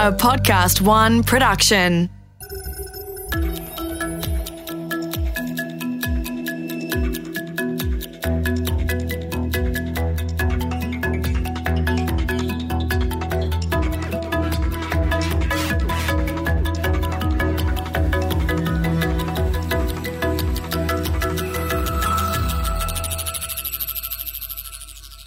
a 0.00 0.10
Podcast 0.10 0.80
One 0.80 1.22
production. 1.22 2.08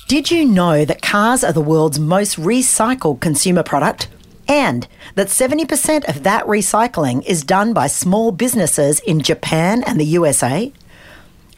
Did 0.07 0.31
you 0.31 0.45
know 0.45 0.83
that 0.83 1.03
cars 1.03 1.43
are 1.43 1.53
the 1.53 1.61
world's 1.61 1.99
most 1.99 2.39
recycled 2.39 3.19
consumer 3.21 3.61
product? 3.61 4.07
And 4.47 4.87
that 5.15 5.27
70% 5.27 6.07
of 6.09 6.23
that 6.23 6.45
recycling 6.45 7.25
is 7.25 7.43
done 7.43 7.73
by 7.73 7.87
small 7.87 8.31
businesses 8.31 8.99
in 8.99 9.21
Japan 9.21 9.83
and 9.83 9.99
the 9.99 10.05
USA? 10.05 10.71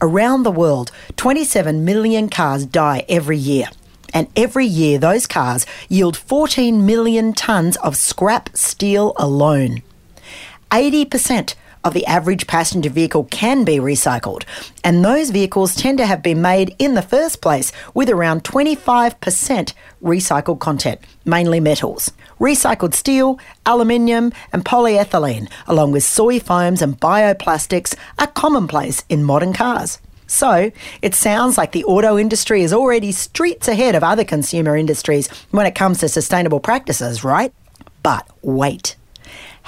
Around 0.01 0.43
the 0.43 0.51
world, 0.51 0.91
27 1.15 1.83
million 1.85 2.29
cars 2.29 2.65
die 2.65 3.05
every 3.09 3.37
year. 3.37 3.67
And 4.13 4.27
every 4.35 4.65
year, 4.65 4.97
those 4.97 5.27
cars 5.27 5.65
yield 5.89 6.15
14 6.15 6.85
million 6.85 7.33
tonnes 7.33 7.75
of 7.77 7.97
scrap 7.97 8.55
steel 8.55 9.13
alone. 9.17 9.81
80% 10.71 11.55
of 11.85 11.93
the 11.93 12.05
average 12.07 12.47
passenger 12.47 12.89
vehicle 12.89 13.25
can 13.25 13.63
be 13.63 13.77
recycled, 13.77 14.43
and 14.83 15.05
those 15.05 15.29
vehicles 15.29 15.75
tend 15.75 15.99
to 15.99 16.05
have 16.05 16.23
been 16.23 16.41
made 16.41 16.75
in 16.79 16.95
the 16.95 17.01
first 17.01 17.41
place 17.41 17.71
with 17.93 18.09
around 18.09 18.43
25% 18.43 19.73
recycled 20.01 20.59
content, 20.59 20.99
mainly 21.25 21.59
metals. 21.59 22.11
Recycled 22.39 22.93
steel, 22.93 23.39
aluminium, 23.65 24.33
and 24.51 24.65
polyethylene, 24.65 25.49
along 25.67 25.93
with 25.93 26.03
soy 26.03 26.39
foams 26.39 26.81
and 26.81 26.99
bioplastics, 26.99 27.95
are 28.19 28.27
commonplace 28.27 29.05
in 29.07 29.23
modern 29.23 29.53
cars. 29.53 29.99
So, 30.27 30.71
it 31.01 31.15
sounds 31.15 31.57
like 31.57 31.71
the 31.71 31.85
auto 31.85 32.17
industry 32.17 32.63
is 32.63 32.73
already 32.73 33.11
streets 33.11 33.67
ahead 33.67 33.95
of 33.95 34.03
other 34.03 34.23
consumer 34.23 34.75
industries 34.75 35.29
when 35.51 35.65
it 35.65 35.75
comes 35.75 35.99
to 35.99 36.09
sustainable 36.09 36.59
practices, 36.59 37.23
right? 37.23 37.53
But 38.03 38.27
wait. 38.41 38.95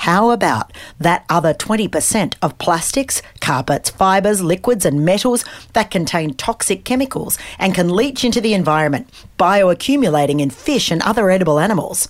How 0.01 0.29
about 0.29 0.73
that 0.99 1.25
other 1.29 1.53
20% 1.53 2.35
of 2.41 2.57
plastics, 2.59 3.21
carpets, 3.39 3.89
fibres, 3.89 4.43
liquids, 4.43 4.85
and 4.85 5.05
metals 5.05 5.43
that 5.73 5.89
contain 5.89 6.33
toxic 6.35 6.83
chemicals 6.83 7.37
and 7.57 7.73
can 7.73 7.89
leach 7.89 8.23
into 8.23 8.39
the 8.39 8.53
environment, 8.53 9.09
bioaccumulating 9.39 10.39
in 10.39 10.49
fish 10.49 10.91
and 10.91 11.01
other 11.01 11.31
edible 11.31 11.59
animals? 11.59 12.09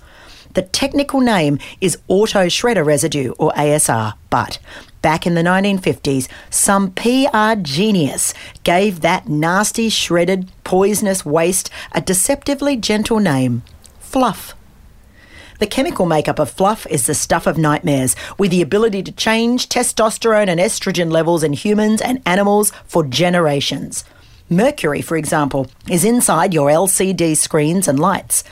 The 0.57 0.63
technical 0.63 1.19
name 1.19 1.59
is 1.81 1.99
auto 2.07 2.47
shredder 2.47 2.83
residue, 2.83 3.33
or 3.37 3.51
ASR, 3.51 4.15
but 4.31 4.57
back 5.03 5.27
in 5.27 5.35
the 5.35 5.43
1950s, 5.43 6.27
some 6.49 6.93
PR 6.93 7.61
genius 7.61 8.33
gave 8.63 9.01
that 9.01 9.29
nasty, 9.29 9.87
shredded, 9.89 10.49
poisonous 10.63 11.23
waste 11.23 11.69
a 11.91 12.01
deceptively 12.01 12.75
gentle 12.75 13.19
name 13.19 13.61
fluff. 13.99 14.55
The 15.59 15.67
chemical 15.67 16.07
makeup 16.07 16.39
of 16.39 16.49
fluff 16.49 16.87
is 16.87 17.05
the 17.05 17.13
stuff 17.13 17.45
of 17.45 17.59
nightmares, 17.59 18.15
with 18.39 18.49
the 18.49 18.63
ability 18.63 19.03
to 19.03 19.11
change 19.11 19.69
testosterone 19.69 20.47
and 20.47 20.59
estrogen 20.59 21.11
levels 21.11 21.43
in 21.43 21.53
humans 21.53 22.01
and 22.01 22.19
animals 22.25 22.71
for 22.87 23.03
generations. 23.03 24.03
Mercury, 24.49 25.03
for 25.03 25.17
example, 25.17 25.67
is 25.87 26.03
inside 26.03 26.51
your 26.51 26.71
LCD 26.71 27.37
screens 27.37 27.87
and 27.87 27.99
lights. 27.99 28.43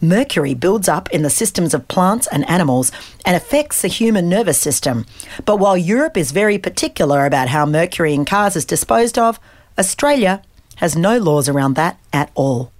Mercury 0.00 0.54
builds 0.54 0.88
up 0.88 1.10
in 1.10 1.22
the 1.22 1.30
systems 1.30 1.74
of 1.74 1.88
plants 1.88 2.28
and 2.28 2.48
animals 2.48 2.92
and 3.24 3.34
affects 3.34 3.82
the 3.82 3.88
human 3.88 4.28
nervous 4.28 4.58
system. 4.58 5.06
But 5.44 5.56
while 5.56 5.76
Europe 5.76 6.16
is 6.16 6.30
very 6.30 6.56
particular 6.56 7.26
about 7.26 7.48
how 7.48 7.66
mercury 7.66 8.14
in 8.14 8.24
cars 8.24 8.54
is 8.54 8.64
disposed 8.64 9.18
of, 9.18 9.40
Australia 9.76 10.42
has 10.76 10.96
no 10.96 11.18
laws 11.18 11.48
around 11.48 11.74
that 11.74 11.98
at 12.12 12.30
all. 12.34 12.72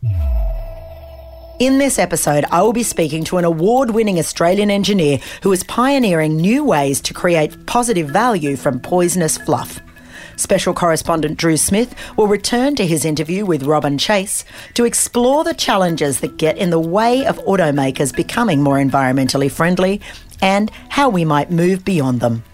In 1.59 1.79
this 1.79 1.99
episode, 1.99 2.45
I 2.53 2.63
will 2.63 2.73
be 2.73 2.85
speaking 2.85 3.25
to 3.25 3.39
an 3.39 3.45
award 3.45 3.91
winning 3.91 4.21
Australian 4.21 4.71
engineer 4.71 5.19
who 5.43 5.51
is 5.51 5.65
pioneering 5.65 6.37
new 6.37 6.63
ways 6.63 7.01
to 7.01 7.13
create 7.13 7.67
positive 7.67 8.09
value 8.09 8.55
from 8.55 8.79
poisonous 8.79 9.37
fluff. 9.39 9.81
Special 10.39 10.73
correspondent 10.73 11.37
Drew 11.37 11.57
Smith 11.57 11.97
will 12.17 12.29
return 12.29 12.77
to 12.77 12.87
his 12.87 13.05
interview 13.05 13.45
with 13.45 13.65
Robin 13.65 13.99
Chase 13.99 14.45
to 14.75 14.85
explore 14.85 15.43
the 15.43 15.53
challenges 15.53 16.21
that 16.21 16.37
get 16.37 16.57
in 16.57 16.71
the 16.71 16.79
way 16.79 17.27
of 17.27 17.39
automakers 17.41 18.15
becoming 18.15 18.63
more 18.63 18.77
environmentally 18.77 19.51
friendly 19.51 20.01
and 20.41 20.71
how 20.91 21.09
we 21.09 21.25
might 21.25 21.51
move 21.51 21.85
beyond 21.85 22.21
them. 22.21 22.45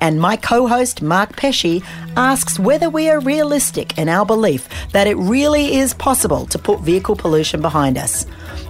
And 0.00 0.18
my 0.18 0.36
co 0.36 0.66
host, 0.66 1.02
Mark 1.02 1.36
Pesce, 1.36 1.82
asks 2.16 2.58
whether 2.58 2.88
we 2.88 3.10
are 3.10 3.20
realistic 3.20 3.98
in 3.98 4.08
our 4.08 4.24
belief 4.24 4.66
that 4.92 5.06
it 5.06 5.16
really 5.18 5.76
is 5.76 5.92
possible 5.92 6.46
to 6.46 6.58
put 6.58 6.80
vehicle 6.80 7.16
pollution 7.16 7.60
behind 7.60 7.98
us. 7.98 8.24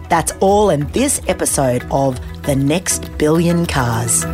That's 0.08 0.32
all 0.40 0.70
in 0.70 0.90
this 0.90 1.20
episode 1.28 1.86
of 1.92 2.18
The 2.42 2.56
Next 2.56 3.16
Billion 3.16 3.64
Cars. 3.64 4.24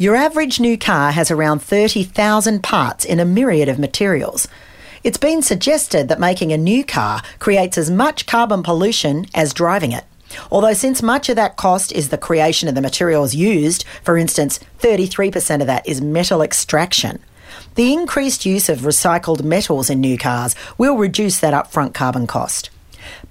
Your 0.00 0.16
average 0.16 0.58
new 0.60 0.78
car 0.78 1.12
has 1.12 1.30
around 1.30 1.58
30,000 1.58 2.62
parts 2.62 3.04
in 3.04 3.20
a 3.20 3.26
myriad 3.26 3.68
of 3.68 3.78
materials. 3.78 4.48
It's 5.04 5.18
been 5.18 5.42
suggested 5.42 6.08
that 6.08 6.18
making 6.18 6.54
a 6.54 6.56
new 6.56 6.86
car 6.86 7.20
creates 7.38 7.76
as 7.76 7.90
much 7.90 8.24
carbon 8.24 8.62
pollution 8.62 9.26
as 9.34 9.52
driving 9.52 9.92
it. 9.92 10.04
Although, 10.50 10.72
since 10.72 11.02
much 11.02 11.28
of 11.28 11.36
that 11.36 11.58
cost 11.58 11.92
is 11.92 12.08
the 12.08 12.16
creation 12.16 12.66
of 12.66 12.74
the 12.74 12.80
materials 12.80 13.34
used, 13.34 13.84
for 14.02 14.16
instance, 14.16 14.58
33% 14.78 15.60
of 15.60 15.66
that 15.66 15.86
is 15.86 16.00
metal 16.00 16.40
extraction, 16.40 17.18
the 17.74 17.92
increased 17.92 18.46
use 18.46 18.70
of 18.70 18.78
recycled 18.78 19.42
metals 19.42 19.90
in 19.90 20.00
new 20.00 20.16
cars 20.16 20.56
will 20.78 20.96
reduce 20.96 21.40
that 21.40 21.52
upfront 21.52 21.92
carbon 21.92 22.26
cost. 22.26 22.70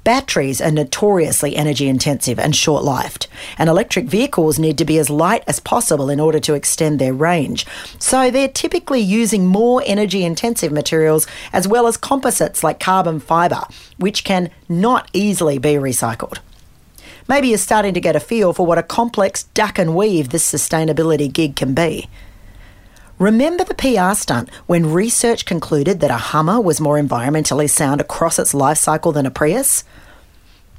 Batteries 0.03 0.61
are 0.61 0.71
notoriously 0.71 1.55
energy 1.55 1.87
intensive 1.89 2.39
and 2.39 2.55
short 2.55 2.83
lived, 2.83 3.27
and 3.57 3.69
electric 3.69 4.05
vehicles 4.05 4.57
need 4.57 4.77
to 4.77 4.85
be 4.85 4.97
as 4.97 5.09
light 5.09 5.43
as 5.45 5.59
possible 5.59 6.09
in 6.09 6.19
order 6.19 6.39
to 6.39 6.53
extend 6.53 6.99
their 6.99 7.13
range. 7.13 7.65
So 7.99 8.31
they're 8.31 8.47
typically 8.47 9.01
using 9.01 9.45
more 9.45 9.83
energy 9.85 10.23
intensive 10.23 10.71
materials 10.71 11.27
as 11.51 11.67
well 11.67 11.85
as 11.85 11.97
composites 11.97 12.63
like 12.63 12.79
carbon 12.79 13.19
fibre, 13.19 13.63
which 13.97 14.23
can 14.23 14.49
not 14.69 15.09
easily 15.13 15.57
be 15.57 15.73
recycled. 15.73 16.39
Maybe 17.27 17.49
you're 17.49 17.57
starting 17.57 17.93
to 17.93 18.01
get 18.01 18.15
a 18.15 18.19
feel 18.19 18.53
for 18.53 18.65
what 18.65 18.79
a 18.79 18.83
complex 18.83 19.43
duck 19.43 19.77
and 19.77 19.95
weave 19.95 20.29
this 20.29 20.49
sustainability 20.49 21.31
gig 21.31 21.55
can 21.55 21.73
be. 21.73 22.09
Remember 23.19 23.65
the 23.65 23.75
PR 23.75 24.13
stunt 24.13 24.49
when 24.65 24.93
research 24.93 25.43
concluded 25.43 25.99
that 25.99 26.09
a 26.09 26.15
Hummer 26.31 26.61
was 26.61 26.79
more 26.79 26.97
environmentally 26.97 27.69
sound 27.69 27.99
across 27.99 28.39
its 28.39 28.53
life 28.53 28.77
cycle 28.77 29.11
than 29.11 29.25
a 29.25 29.29
Prius? 29.29 29.83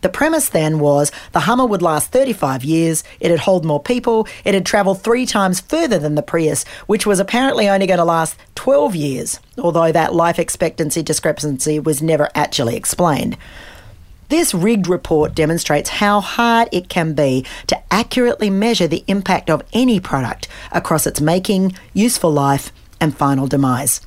The 0.01 0.09
premise 0.09 0.49
then 0.49 0.79
was 0.79 1.13
the 1.33 1.41
Hummer 1.41 1.67
would 1.67 1.83
last 1.83 2.13
35 2.13 2.65
years, 2.65 3.05
it'd 3.21 3.41
hold 3.41 3.67
more 3.67 3.83
people, 3.83 4.27
it'd 4.47 4.65
travel 4.65 4.95
three 4.95 5.27
times 5.27 5.61
further 5.61 5.99
than 5.99 6.15
the 6.15 6.23
Prius, 6.23 6.65
which 6.87 7.05
was 7.05 7.21
apparently 7.21 7.69
only 7.69 7.87
going 7.87 7.99
to 7.99 8.05
last 8.07 8.39
12 8.55 8.97
years, 8.97 9.39
although 9.59 9.93
that 9.93 10.15
life 10.15 10.39
expectancy 10.39 11.03
discrepancy 11.03 11.79
was 11.79 12.01
never 12.01 12.31
actually 12.35 12.75
explained. 12.75 13.37
This 14.31 14.55
rigged 14.55 14.87
report 14.87 15.35
demonstrates 15.35 15.91
how 15.91 16.21
hard 16.21 16.69
it 16.71 16.89
can 16.89 17.15
be 17.15 17.45
to 17.67 17.77
accurately 17.93 18.49
measure 18.49 18.87
the 18.87 19.03
impact 19.09 19.51
of 19.51 19.65
any 19.73 19.99
product 19.99 20.47
across 20.71 21.05
its 21.05 21.21
making, 21.21 21.73
useful 21.95 22.31
life, 22.31 22.71
and 23.01 23.17
final 23.17 23.49
demise. 23.49 24.01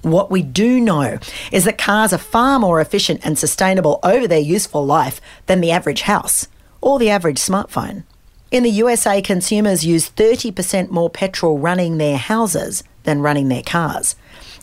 What 0.00 0.30
we 0.30 0.42
do 0.42 0.80
know 0.80 1.18
is 1.52 1.64
that 1.64 1.76
cars 1.76 2.14
are 2.14 2.18
far 2.18 2.58
more 2.58 2.80
efficient 2.80 3.20
and 3.22 3.38
sustainable 3.38 4.00
over 4.02 4.26
their 4.26 4.38
useful 4.38 4.86
life 4.86 5.20
than 5.44 5.60
the 5.60 5.72
average 5.72 6.02
house 6.02 6.48
or 6.80 6.98
the 6.98 7.10
average 7.10 7.38
smartphone. 7.38 8.04
In 8.50 8.62
the 8.62 8.70
USA, 8.70 9.20
consumers 9.20 9.84
use 9.84 10.08
30% 10.08 10.88
more 10.88 11.10
petrol 11.10 11.58
running 11.58 11.98
their 11.98 12.16
houses 12.16 12.82
than 13.02 13.20
running 13.20 13.48
their 13.48 13.62
cars. 13.62 14.16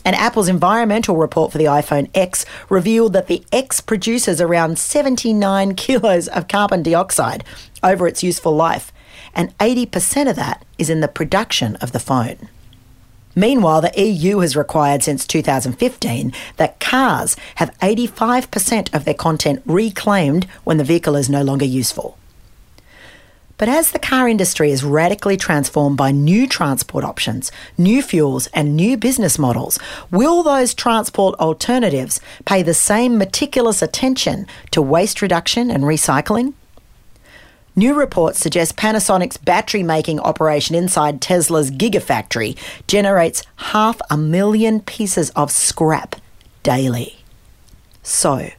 And 0.08 0.16
Apple's 0.16 0.48
environmental 0.48 1.18
report 1.18 1.52
for 1.52 1.58
the 1.58 1.66
iPhone 1.66 2.10
X 2.16 2.46
revealed 2.70 3.12
that 3.12 3.28
the 3.28 3.44
X 3.52 3.82
produces 3.82 4.40
around 4.40 4.80
79 4.80 5.76
kilos 5.76 6.30
of 6.30 6.48
carbon 6.48 6.82
dioxide 6.82 7.44
over 7.84 8.08
its 8.08 8.24
useful 8.24 8.56
life, 8.56 8.94
and 9.36 9.56
80% 9.58 10.30
of 10.30 10.38
that 10.38 10.64
is 10.78 10.90
in 10.90 11.02
the 11.02 11.10
production 11.10 11.76
of 11.82 11.92
the 11.92 12.00
phone. 12.00 12.48
Meanwhile, 13.36 13.82
the 13.82 14.02
EU 14.02 14.40
has 14.40 14.56
required 14.56 15.04
since 15.04 15.28
2015 15.28 16.32
that 16.56 16.80
cars 16.80 17.36
have 17.56 17.78
85% 17.80 18.96
of 18.96 19.04
their 19.04 19.14
content 19.14 19.62
reclaimed 19.66 20.46
when 20.64 20.78
the 20.78 20.86
vehicle 20.86 21.18
is 21.18 21.30
no 21.30 21.42
longer 21.42 21.66
useful. 21.66 22.17
But 23.58 23.70
as 23.70 23.92
the 23.92 24.00
car 24.00 24.30
industry 24.30 24.72
is 24.72 24.84
radically 24.84 25.36
transformed 25.36 25.98
by 25.98 26.12
new 26.12 26.48
transport 26.48 27.04
options, 27.04 27.52
new 27.78 28.04
fuels, 28.04 28.48
and 28.54 28.76
new 28.76 28.98
business 28.98 29.40
models, 29.40 29.80
will 30.12 30.44
those 30.44 30.76
transport 30.76 31.34
alternatives 31.40 32.22
pay 32.46 32.62
the 32.62 32.76
same 32.76 33.18
meticulous 33.18 33.82
attention 33.82 34.46
to 34.72 34.82
waste 34.82 35.24
reduction 35.24 35.72
and 35.72 35.84
recycling? 35.84 36.54
New 37.76 37.94
reports 37.94 38.40
suggest 38.40 38.76
Panasonic's 38.76 39.38
battery 39.38 39.84
making 39.84 40.20
operation 40.20 40.76
inside 40.76 41.22
Tesla's 41.22 41.72
Gigafactory 41.72 42.58
generates 42.88 43.44
half 43.58 44.00
a 44.10 44.18
million 44.18 44.82
pieces 44.82 45.30
of 45.32 45.52
scrap 45.52 46.16
daily. 46.64 47.18
So, 48.02 48.50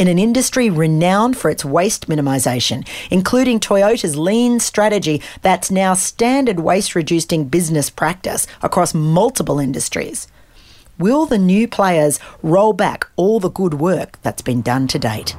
in 0.00 0.08
an 0.08 0.18
industry 0.18 0.70
renowned 0.70 1.36
for 1.36 1.50
its 1.50 1.62
waste 1.62 2.08
minimisation, 2.08 2.88
including 3.10 3.60
Toyota's 3.60 4.16
lean 4.16 4.58
strategy 4.58 5.20
that's 5.42 5.70
now 5.70 5.92
standard 5.92 6.58
waste 6.58 6.94
reducing 6.94 7.44
business 7.44 7.90
practice 7.90 8.46
across 8.62 8.94
multiple 8.94 9.60
industries. 9.60 10.26
Will 10.98 11.26
the 11.26 11.36
new 11.36 11.68
players 11.68 12.18
roll 12.42 12.72
back 12.72 13.04
all 13.16 13.40
the 13.40 13.50
good 13.50 13.74
work 13.74 14.18
that's 14.22 14.40
been 14.40 14.62
done 14.62 14.88
to 14.88 14.98
date? 14.98 15.36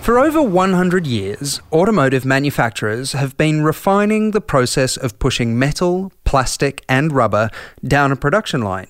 For 0.00 0.18
over 0.18 0.40
100 0.40 1.06
years, 1.06 1.60
automotive 1.70 2.24
manufacturers 2.24 3.12
have 3.12 3.36
been 3.36 3.62
refining 3.62 4.30
the 4.30 4.40
process 4.40 4.96
of 4.96 5.18
pushing 5.18 5.58
metal, 5.58 6.10
plastic, 6.24 6.82
and 6.88 7.12
rubber 7.12 7.50
down 7.84 8.10
a 8.10 8.16
production 8.16 8.62
line 8.62 8.88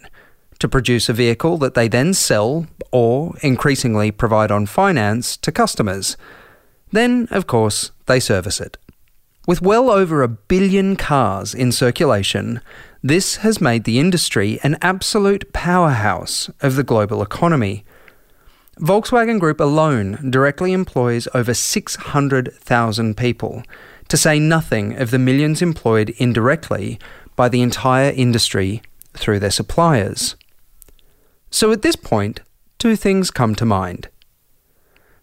to 0.58 0.68
produce 0.68 1.08
a 1.08 1.12
vehicle 1.12 1.58
that 1.58 1.74
they 1.74 1.88
then 1.88 2.14
sell 2.14 2.66
or 2.90 3.34
increasingly 3.42 4.10
provide 4.10 4.50
on 4.50 4.66
finance 4.66 5.36
to 5.38 5.52
customers. 5.52 6.16
Then, 6.90 7.28
of 7.30 7.46
course, 7.46 7.90
they 8.06 8.20
service 8.20 8.60
it. 8.60 8.76
With 9.46 9.62
well 9.62 9.90
over 9.90 10.22
a 10.22 10.28
billion 10.28 10.96
cars 10.96 11.54
in 11.54 11.72
circulation, 11.72 12.60
this 13.02 13.36
has 13.36 13.60
made 13.60 13.84
the 13.84 13.98
industry 13.98 14.58
an 14.62 14.76
absolute 14.82 15.52
powerhouse 15.52 16.50
of 16.60 16.76
the 16.76 16.84
global 16.84 17.22
economy. 17.22 17.84
Volkswagen 18.78 19.40
Group 19.40 19.60
alone 19.60 20.30
directly 20.30 20.72
employs 20.72 21.28
over 21.34 21.54
600,000 21.54 23.16
people, 23.16 23.62
to 24.08 24.16
say 24.16 24.38
nothing 24.38 24.96
of 24.98 25.10
the 25.10 25.18
millions 25.18 25.62
employed 25.62 26.10
indirectly 26.18 26.98
by 27.36 27.48
the 27.48 27.62
entire 27.62 28.10
industry 28.10 28.82
through 29.14 29.38
their 29.38 29.50
suppliers. 29.50 30.36
So 31.50 31.72
at 31.72 31.82
this 31.82 31.96
point, 31.96 32.40
two 32.78 32.96
things 32.96 33.30
come 33.30 33.54
to 33.56 33.64
mind. 33.64 34.08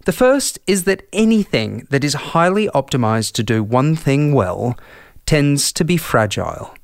The 0.05 0.11
first 0.11 0.59
is 0.67 0.83
that 0.83 1.07
anything 1.11 1.87
that 1.89 2.03
is 2.03 2.13
highly 2.13 2.67
optimized 2.69 3.33
to 3.33 3.43
do 3.43 3.63
one 3.63 3.95
thing 3.95 4.33
well 4.33 4.77
tends 5.25 5.71
to 5.73 5.83
be 5.83 5.97
fragile. 5.97 6.75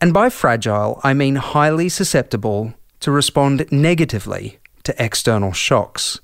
And 0.00 0.14
by 0.14 0.30
fragile, 0.30 1.00
I 1.02 1.12
mean 1.14 1.36
highly 1.36 1.88
susceptible 1.88 2.74
to 3.00 3.10
respond 3.10 3.66
negatively 3.70 4.58
to 4.84 5.02
external 5.02 5.52
shocks. 5.52 6.20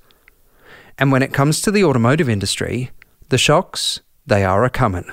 And 0.98 1.12
when 1.12 1.22
it 1.22 1.34
comes 1.34 1.60
to 1.62 1.70
the 1.70 1.84
automotive 1.84 2.28
industry, 2.28 2.90
the 3.28 3.38
shocks, 3.38 4.00
they 4.24 4.44
are 4.44 4.64
a 4.64 4.70
common. 4.70 5.10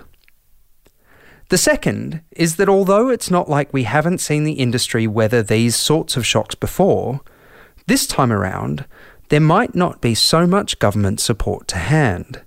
The 1.50 1.58
second 1.58 2.22
is 2.32 2.56
that 2.56 2.70
although 2.70 3.10
it's 3.10 3.30
not 3.30 3.50
like 3.50 3.74
we 3.74 3.84
haven't 3.84 4.20
seen 4.20 4.44
the 4.44 4.54
industry 4.54 5.08
weather 5.08 5.44
these 5.44 5.76
sorts 5.76 6.16
of 6.16 6.26
shocks 6.26 6.56
before, 6.56 7.22
this 7.88 8.08
time 8.08 8.32
around, 8.32 8.86
there 9.30 9.40
might 9.40 9.76
not 9.76 10.02
be 10.02 10.16
so 10.16 10.46
much 10.46 10.80
government 10.80 11.20
support 11.20 11.68
to 11.70 11.78
hand. 11.78 12.42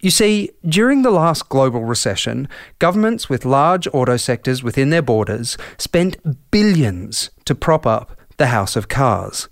You 0.00 0.10
see, 0.10 0.50
during 0.66 1.02
the 1.02 1.10
last 1.10 1.48
global 1.50 1.84
recession, 1.84 2.48
governments 2.78 3.28
with 3.28 3.44
large 3.44 3.86
auto 3.92 4.16
sectors 4.16 4.62
within 4.62 4.90
their 4.90 5.02
borders 5.02 5.58
spent 5.76 6.50
billions 6.50 7.30
to 7.44 7.54
prop 7.54 7.86
up 7.86 8.16
the 8.38 8.46
house 8.46 8.76
of 8.76 8.88
cars. 8.88 9.48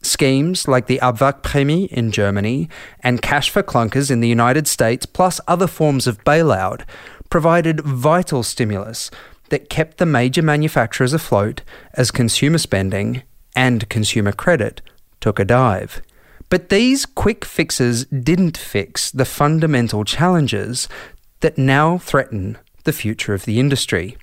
Schemes 0.00 0.68
like 0.68 0.86
the 0.86 1.00
Abwrackprämie 1.02 1.88
in 1.88 2.12
Germany 2.12 2.68
and 3.00 3.22
Cash 3.22 3.50
for 3.50 3.62
Clunkers 3.62 4.10
in 4.10 4.20
the 4.20 4.28
United 4.28 4.68
States, 4.68 5.06
plus 5.06 5.40
other 5.48 5.66
forms 5.66 6.06
of 6.06 6.22
bailout, 6.24 6.82
provided 7.28 7.80
vital 7.80 8.42
stimulus 8.42 9.10
that 9.48 9.68
kept 9.68 9.98
the 9.98 10.06
major 10.06 10.42
manufacturers 10.42 11.12
afloat 11.12 11.62
as 11.94 12.10
consumer 12.10 12.58
spending 12.58 13.22
and 13.54 13.88
consumer 13.88 14.32
credit 14.32 14.80
took 15.20 15.38
a 15.38 15.44
dive. 15.44 16.02
But 16.50 16.68
these 16.68 17.06
quick 17.06 17.44
fixes 17.44 18.04
didn't 18.06 18.56
fix 18.56 19.10
the 19.10 19.24
fundamental 19.24 20.04
challenges 20.04 20.88
that 21.40 21.58
now 21.58 21.98
threaten 21.98 22.58
the 22.84 22.92
future 22.92 23.34
of 23.34 23.44
the 23.44 23.58
industry. 23.58 24.16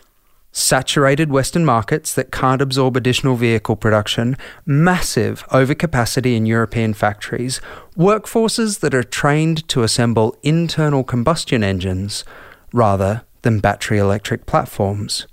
Saturated 0.53 1.31
Western 1.31 1.63
markets 1.63 2.13
that 2.13 2.31
can't 2.31 2.61
absorb 2.61 2.97
additional 2.97 3.35
vehicle 3.35 3.77
production, 3.77 4.35
massive 4.65 5.47
overcapacity 5.47 6.35
in 6.35 6.45
European 6.45 6.93
factories, 6.93 7.61
workforces 7.97 8.81
that 8.81 8.93
are 8.93 9.03
trained 9.03 9.67
to 9.69 9.83
assemble 9.83 10.35
internal 10.43 11.03
combustion 11.03 11.63
engines 11.63 12.25
rather 12.73 13.23
than 13.43 13.59
battery 13.59 13.97
electric 13.97 14.45
platforms. 14.45 15.25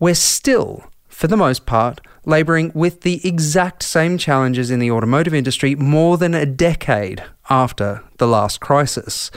We're 0.00 0.14
still, 0.14 0.84
for 1.08 1.28
the 1.28 1.36
most 1.36 1.64
part, 1.64 2.00
labouring 2.24 2.70
with 2.74 3.02
the 3.02 3.26
exact 3.26 3.82
same 3.82 4.18
challenges 4.18 4.70
in 4.70 4.78
the 4.78 4.90
automotive 4.90 5.34
industry 5.34 5.74
more 5.74 6.16
than 6.16 6.34
a 6.34 6.46
decade 6.46 7.22
after 7.50 8.02
the 8.18 8.26
last 8.26 8.60
crisis. 8.60 9.30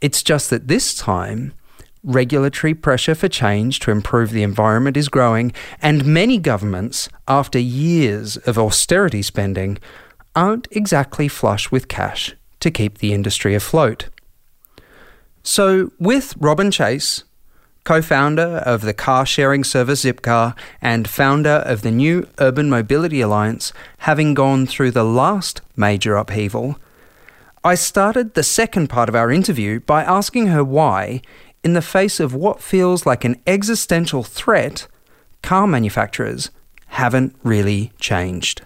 It's 0.00 0.22
just 0.22 0.50
that 0.50 0.68
this 0.68 0.94
time, 0.94 1.52
regulatory 2.04 2.74
pressure 2.74 3.14
for 3.14 3.28
change 3.28 3.80
to 3.80 3.90
improve 3.90 4.30
the 4.30 4.42
environment 4.42 4.96
is 4.96 5.08
growing, 5.08 5.52
and 5.80 6.04
many 6.04 6.38
governments, 6.38 7.08
after 7.28 7.58
years 7.58 8.36
of 8.38 8.58
austerity 8.58 9.22
spending, 9.22 9.78
aren't 10.34 10.68
exactly 10.70 11.28
flush 11.28 11.70
with 11.70 11.88
cash 11.88 12.34
to 12.60 12.70
keep 12.70 12.98
the 12.98 13.12
industry 13.12 13.54
afloat. 13.54 14.08
So, 15.42 15.90
with 15.98 16.34
Robin 16.38 16.70
Chase, 16.70 17.24
co 17.84 18.00
founder 18.00 18.62
of 18.64 18.82
the 18.82 18.94
car 18.94 19.26
sharing 19.26 19.64
service 19.64 20.04
Zipcar 20.04 20.54
and 20.80 21.08
founder 21.08 21.62
of 21.66 21.82
the 21.82 21.90
new 21.90 22.28
Urban 22.38 22.70
Mobility 22.70 23.20
Alliance, 23.20 23.72
having 23.98 24.34
gone 24.34 24.66
through 24.66 24.92
the 24.92 25.04
last 25.04 25.60
major 25.76 26.16
upheaval, 26.16 26.78
I 27.64 27.74
started 27.74 28.34
the 28.34 28.42
second 28.42 28.88
part 28.88 29.08
of 29.08 29.14
our 29.14 29.30
interview 29.30 29.80
by 29.80 30.02
asking 30.02 30.48
her 30.48 30.64
why, 30.64 31.22
in 31.62 31.74
the 31.74 31.82
face 31.82 32.18
of 32.18 32.34
what 32.34 32.60
feels 32.60 33.06
like 33.06 33.24
an 33.24 33.40
existential 33.46 34.22
threat, 34.22 34.88
car 35.42 35.66
manufacturers 35.66 36.50
haven't 36.88 37.36
really 37.42 37.92
changed. 37.98 38.62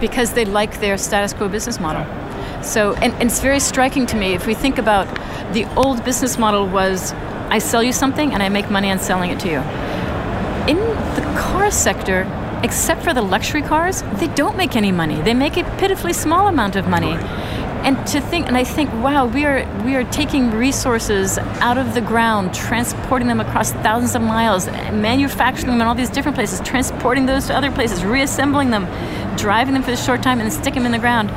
Because 0.00 0.32
they 0.32 0.44
like 0.44 0.80
their 0.80 0.96
status 0.96 1.32
quo 1.32 1.48
business 1.48 1.78
model. 1.80 2.04
So, 2.62 2.94
and, 2.94 3.12
and 3.14 3.24
it's 3.24 3.40
very 3.40 3.60
striking 3.60 4.06
to 4.06 4.16
me 4.16 4.34
if 4.34 4.46
we 4.46 4.54
think 4.54 4.78
about 4.78 5.06
the 5.52 5.64
old 5.74 6.04
business 6.04 6.38
model 6.38 6.68
was 6.68 7.12
I 7.52 7.58
sell 7.58 7.82
you 7.82 7.92
something 7.92 8.32
and 8.32 8.42
I 8.42 8.48
make 8.48 8.70
money 8.70 8.90
on 8.90 8.98
selling 8.98 9.30
it 9.30 9.38
to 9.40 9.48
you. 9.48 9.58
In 10.72 10.78
the 11.16 11.38
car 11.38 11.70
sector, 11.70 12.22
except 12.64 13.02
for 13.02 13.12
the 13.12 13.20
luxury 13.20 13.60
cars, 13.60 14.00
they 14.14 14.28
don't 14.28 14.56
make 14.56 14.74
any 14.74 14.90
money. 14.90 15.20
They 15.20 15.34
make 15.34 15.58
a 15.58 15.64
pitifully 15.76 16.14
small 16.14 16.48
amount 16.48 16.76
of 16.76 16.88
money. 16.88 17.12
And 17.84 18.06
to 18.06 18.22
think, 18.22 18.46
and 18.46 18.56
I 18.56 18.64
think, 18.64 18.90
wow, 19.04 19.26
we 19.26 19.44
are 19.44 19.66
we 19.84 19.96
are 19.96 20.04
taking 20.04 20.50
resources 20.52 21.36
out 21.60 21.76
of 21.76 21.92
the 21.92 22.00
ground, 22.00 22.54
transporting 22.54 23.28
them 23.28 23.40
across 23.40 23.70
thousands 23.70 24.14
of 24.14 24.22
miles, 24.22 24.66
manufacturing 24.90 25.72
them 25.72 25.82
in 25.82 25.86
all 25.86 25.94
these 25.94 26.08
different 26.08 26.36
places, 26.36 26.58
transporting 26.60 27.26
those 27.26 27.48
to 27.48 27.54
other 27.54 27.70
places, 27.70 28.02
reassembling 28.02 28.70
them, 28.70 28.86
driving 29.36 29.74
them 29.74 29.82
for 29.82 29.90
a 29.90 29.96
short 29.96 30.22
time, 30.22 30.40
and 30.40 30.50
then 30.50 30.58
stick 30.58 30.72
them 30.72 30.86
in 30.86 30.92
the 30.92 30.98
ground. 30.98 31.28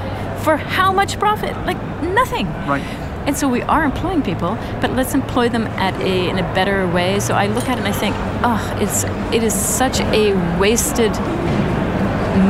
For 0.46 0.56
how 0.56 0.94
much 0.94 1.20
profit? 1.20 1.58
Like 1.66 1.82
nothing. 2.04 2.48
Right. 2.68 3.05
And 3.26 3.36
so 3.36 3.48
we 3.48 3.64
are 3.64 3.84
employing 3.84 4.22
people, 4.22 4.58
but 4.82 4.92
let's 4.92 5.14
employ 5.14 5.50
them 5.50 5.66
at 5.68 6.00
a 6.02 6.30
in 6.30 6.38
a 6.38 6.54
better 6.54 6.88
way. 6.88 7.20
So 7.20 7.34
I 7.34 7.48
look 7.48 7.68
at 7.68 7.78
it 7.78 7.86
and 7.86 7.88
I 7.88 7.92
think, 7.92 8.16
oh, 8.44 8.78
it's 8.80 9.04
it 9.34 9.44
is 9.44 9.54
such 9.54 10.00
a 10.00 10.34
wasted 10.60 11.12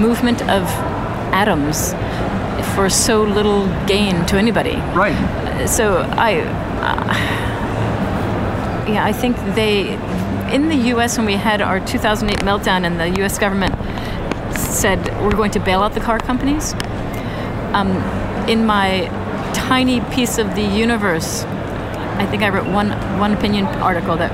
movement 0.01 0.41
of 0.43 0.63
atoms 1.33 1.93
for 2.75 2.89
so 2.89 3.23
little 3.23 3.67
gain 3.85 4.25
to 4.25 4.37
anybody. 4.37 4.75
Right. 4.93 5.67
So 5.67 5.99
I, 6.17 6.39
uh, 6.81 7.05
yeah, 8.91 9.05
I 9.05 9.13
think 9.13 9.37
they 9.55 9.93
in 10.53 10.67
the 10.67 10.75
U.S. 10.93 11.17
when 11.17 11.25
we 11.25 11.33
had 11.33 11.61
our 11.61 11.79
2008 11.79 12.39
meltdown 12.39 12.85
and 12.85 12.99
the 12.99 13.09
U.S. 13.21 13.39
government 13.39 13.75
said 14.57 14.99
we're 15.23 15.35
going 15.35 15.51
to 15.51 15.59
bail 15.59 15.81
out 15.81 15.93
the 15.93 15.99
car 15.99 16.19
companies. 16.19 16.73
Um, 17.73 17.91
in 18.47 18.65
my 18.65 19.09
tiny 19.67 20.01
piece 20.15 20.37
of 20.37 20.53
the 20.55 20.61
universe. 20.61 21.43
I 22.23 22.25
think 22.25 22.43
I 22.43 22.49
wrote 22.49 22.67
one 22.67 22.91
one 23.19 23.33
opinion 23.33 23.65
article 23.65 24.15
that 24.17 24.31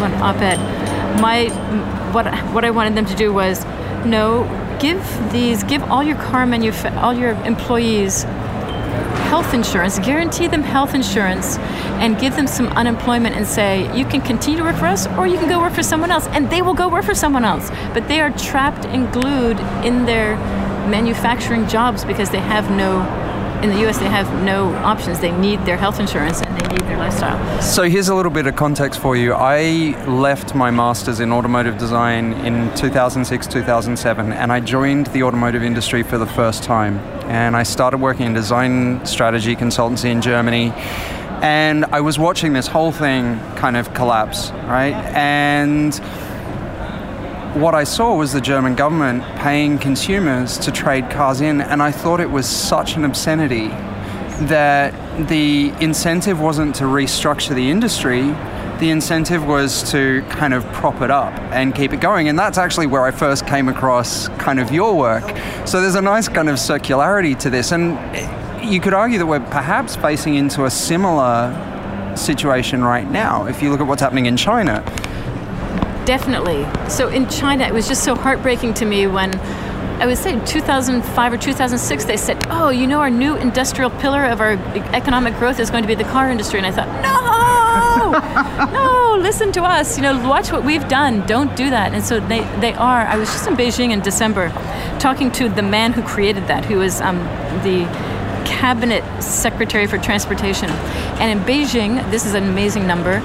one 0.00 0.12
op-ed. 0.14 0.58
My 1.20 1.46
what 2.12 2.26
what 2.52 2.64
I 2.64 2.70
wanted 2.70 2.94
them 2.94 3.06
to 3.06 3.14
do 3.14 3.32
was 3.32 3.64
no, 4.04 4.44
give 4.80 5.00
these, 5.32 5.62
give 5.64 5.82
all 5.84 6.02
your 6.02 6.16
car 6.16 6.46
manuf- 6.46 6.96
all 7.02 7.14
your 7.14 7.32
employees 7.44 8.24
health 9.30 9.54
insurance, 9.54 9.98
guarantee 10.00 10.48
them 10.48 10.62
health 10.62 10.94
insurance, 10.94 11.58
and 12.02 12.18
give 12.18 12.34
them 12.34 12.48
some 12.48 12.66
unemployment 12.68 13.36
and 13.36 13.46
say, 13.46 13.96
you 13.96 14.04
can 14.04 14.20
continue 14.20 14.58
to 14.58 14.64
work 14.64 14.76
for 14.76 14.86
us 14.86 15.06
or 15.18 15.26
you 15.26 15.38
can 15.38 15.48
go 15.48 15.60
work 15.60 15.72
for 15.72 15.84
someone 15.84 16.10
else. 16.10 16.26
And 16.28 16.50
they 16.50 16.62
will 16.62 16.74
go 16.74 16.88
work 16.88 17.04
for 17.04 17.14
someone 17.14 17.44
else. 17.44 17.70
But 17.94 18.08
they 18.08 18.20
are 18.20 18.30
trapped 18.30 18.86
and 18.86 19.12
glued 19.12 19.60
in 19.84 20.06
their 20.06 20.36
manufacturing 20.88 21.68
jobs 21.68 22.04
because 22.04 22.30
they 22.30 22.40
have 22.40 22.68
no 22.72 23.02
in 23.62 23.68
the 23.68 23.86
US, 23.86 23.98
they 23.98 24.08
have 24.08 24.42
no 24.42 24.74
options. 24.76 25.20
They 25.20 25.32
need 25.32 25.64
their 25.66 25.76
health 25.76 26.00
insurance 26.00 26.40
and 26.40 26.58
they 26.58 26.66
need 26.68 26.80
their 26.82 26.96
lifestyle. 26.96 27.38
So, 27.60 27.82
here's 27.82 28.08
a 28.08 28.14
little 28.14 28.32
bit 28.32 28.46
of 28.46 28.56
context 28.56 29.00
for 29.00 29.16
you. 29.16 29.34
I 29.34 29.94
left 30.06 30.54
my 30.54 30.70
master's 30.70 31.20
in 31.20 31.30
automotive 31.30 31.76
design 31.76 32.32
in 32.46 32.74
2006 32.74 33.46
2007, 33.46 34.32
and 34.32 34.50
I 34.50 34.60
joined 34.60 35.06
the 35.08 35.22
automotive 35.24 35.62
industry 35.62 36.02
for 36.02 36.16
the 36.16 36.26
first 36.26 36.62
time. 36.62 36.98
And 37.28 37.54
I 37.54 37.62
started 37.62 38.00
working 38.00 38.26
in 38.26 38.32
design 38.32 39.04
strategy 39.04 39.54
consultancy 39.54 40.10
in 40.10 40.22
Germany. 40.22 40.72
And 41.42 41.84
I 41.86 42.00
was 42.00 42.18
watching 42.18 42.52
this 42.52 42.66
whole 42.66 42.92
thing 42.92 43.38
kind 43.56 43.76
of 43.76 43.92
collapse, 43.94 44.50
right? 44.66 44.94
And 45.14 45.94
what 47.54 47.74
I 47.74 47.84
saw 47.84 48.14
was 48.16 48.32
the 48.32 48.40
German 48.40 48.76
government 48.76 49.24
paying 49.36 49.78
consumers 49.78 50.56
to 50.58 50.70
trade 50.70 51.10
cars 51.10 51.40
in, 51.40 51.60
and 51.60 51.82
I 51.82 51.90
thought 51.90 52.20
it 52.20 52.30
was 52.30 52.48
such 52.48 52.96
an 52.96 53.04
obscenity 53.04 53.68
that 54.48 54.94
the 55.28 55.70
incentive 55.80 56.40
wasn't 56.40 56.74
to 56.76 56.84
restructure 56.84 57.54
the 57.54 57.70
industry, 57.70 58.22
the 58.78 58.88
incentive 58.90 59.46
was 59.46 59.82
to 59.90 60.22
kind 60.30 60.54
of 60.54 60.64
prop 60.72 61.02
it 61.02 61.10
up 61.10 61.34
and 61.52 61.74
keep 61.74 61.92
it 61.92 62.00
going. 62.00 62.28
And 62.28 62.38
that's 62.38 62.56
actually 62.56 62.86
where 62.86 63.04
I 63.04 63.10
first 63.10 63.46
came 63.46 63.68
across 63.68 64.28
kind 64.38 64.58
of 64.58 64.72
your 64.72 64.96
work. 64.96 65.36
So 65.66 65.82
there's 65.82 65.96
a 65.96 66.02
nice 66.02 66.28
kind 66.28 66.48
of 66.48 66.56
circularity 66.56 67.38
to 67.40 67.50
this. 67.50 67.72
And 67.72 67.98
you 68.64 68.80
could 68.80 68.94
argue 68.94 69.18
that 69.18 69.26
we're 69.26 69.40
perhaps 69.40 69.96
facing 69.96 70.36
into 70.36 70.64
a 70.64 70.70
similar 70.70 71.54
situation 72.16 72.82
right 72.82 73.08
now 73.08 73.46
if 73.46 73.62
you 73.62 73.70
look 73.70 73.80
at 73.80 73.86
what's 73.86 74.02
happening 74.02 74.26
in 74.26 74.36
China. 74.36 74.82
Definitely. 76.10 76.66
So 76.90 77.06
in 77.06 77.28
China, 77.28 77.62
it 77.62 77.72
was 77.72 77.86
just 77.86 78.02
so 78.02 78.16
heartbreaking 78.16 78.74
to 78.74 78.84
me 78.84 79.06
when 79.06 79.32
I 80.00 80.06
would 80.06 80.18
say 80.18 80.44
2005 80.44 81.32
or 81.32 81.36
2006, 81.36 82.04
they 82.04 82.16
said, 82.16 82.44
oh, 82.50 82.70
you 82.70 82.88
know, 82.88 82.98
our 82.98 83.10
new 83.10 83.36
industrial 83.36 83.90
pillar 83.90 84.24
of 84.24 84.40
our 84.40 84.54
economic 84.92 85.36
growth 85.36 85.60
is 85.60 85.70
going 85.70 85.84
to 85.84 85.86
be 85.86 85.94
the 85.94 86.02
car 86.02 86.28
industry. 86.28 86.58
And 86.58 86.66
I 86.66 86.72
thought, 86.72 86.88
no, 87.00 88.72
no, 88.72 89.22
listen 89.22 89.52
to 89.52 89.62
us. 89.62 89.96
You 89.96 90.02
know, 90.02 90.28
watch 90.28 90.50
what 90.50 90.64
we've 90.64 90.88
done. 90.88 91.24
Don't 91.28 91.54
do 91.54 91.70
that. 91.70 91.94
And 91.94 92.02
so 92.02 92.18
they, 92.18 92.40
they 92.58 92.74
are. 92.74 93.02
I 93.06 93.16
was 93.16 93.28
just 93.30 93.46
in 93.46 93.54
Beijing 93.54 93.92
in 93.92 94.00
December 94.00 94.48
talking 94.98 95.30
to 95.30 95.48
the 95.48 95.62
man 95.62 95.92
who 95.92 96.02
created 96.02 96.48
that, 96.48 96.64
who 96.64 96.78
was 96.78 97.00
um, 97.00 97.18
the 97.62 97.84
cabinet 98.50 99.04
secretary 99.22 99.86
for 99.86 99.96
transportation. 99.96 100.68
And 101.20 101.38
in 101.38 101.46
Beijing, 101.46 102.10
this 102.10 102.26
is 102.26 102.34
an 102.34 102.44
amazing 102.44 102.86
number. 102.86 103.22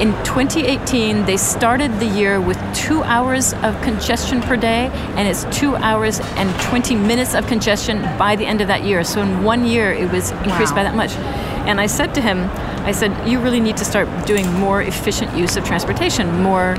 In 0.00 0.12
2018, 0.24 1.24
they 1.24 1.36
started 1.36 1.92
the 2.00 2.06
year 2.06 2.40
with 2.40 2.58
two 2.74 3.02
hours 3.04 3.52
of 3.54 3.80
congestion 3.82 4.40
per 4.42 4.56
day, 4.56 4.90
and 5.16 5.28
it's 5.28 5.44
two 5.56 5.76
hours 5.76 6.20
and 6.36 6.48
20 6.62 6.96
minutes 6.96 7.34
of 7.34 7.46
congestion 7.46 8.02
by 8.18 8.34
the 8.34 8.44
end 8.44 8.60
of 8.60 8.68
that 8.68 8.82
year. 8.82 9.04
So 9.04 9.22
in 9.22 9.44
one 9.44 9.66
year, 9.66 9.92
it 9.92 10.10
was 10.10 10.30
increased 10.30 10.72
wow. 10.72 10.76
by 10.76 10.82
that 10.82 10.96
much. 10.96 11.12
And 11.68 11.80
I 11.80 11.86
said 11.86 12.14
to 12.14 12.20
him, 12.20 12.50
I 12.86 12.92
said, 12.92 13.28
you 13.28 13.38
really 13.38 13.60
need 13.60 13.76
to 13.76 13.84
start 13.84 14.08
doing 14.26 14.50
more 14.54 14.82
efficient 14.82 15.36
use 15.36 15.56
of 15.56 15.64
transportation, 15.64 16.42
more 16.42 16.76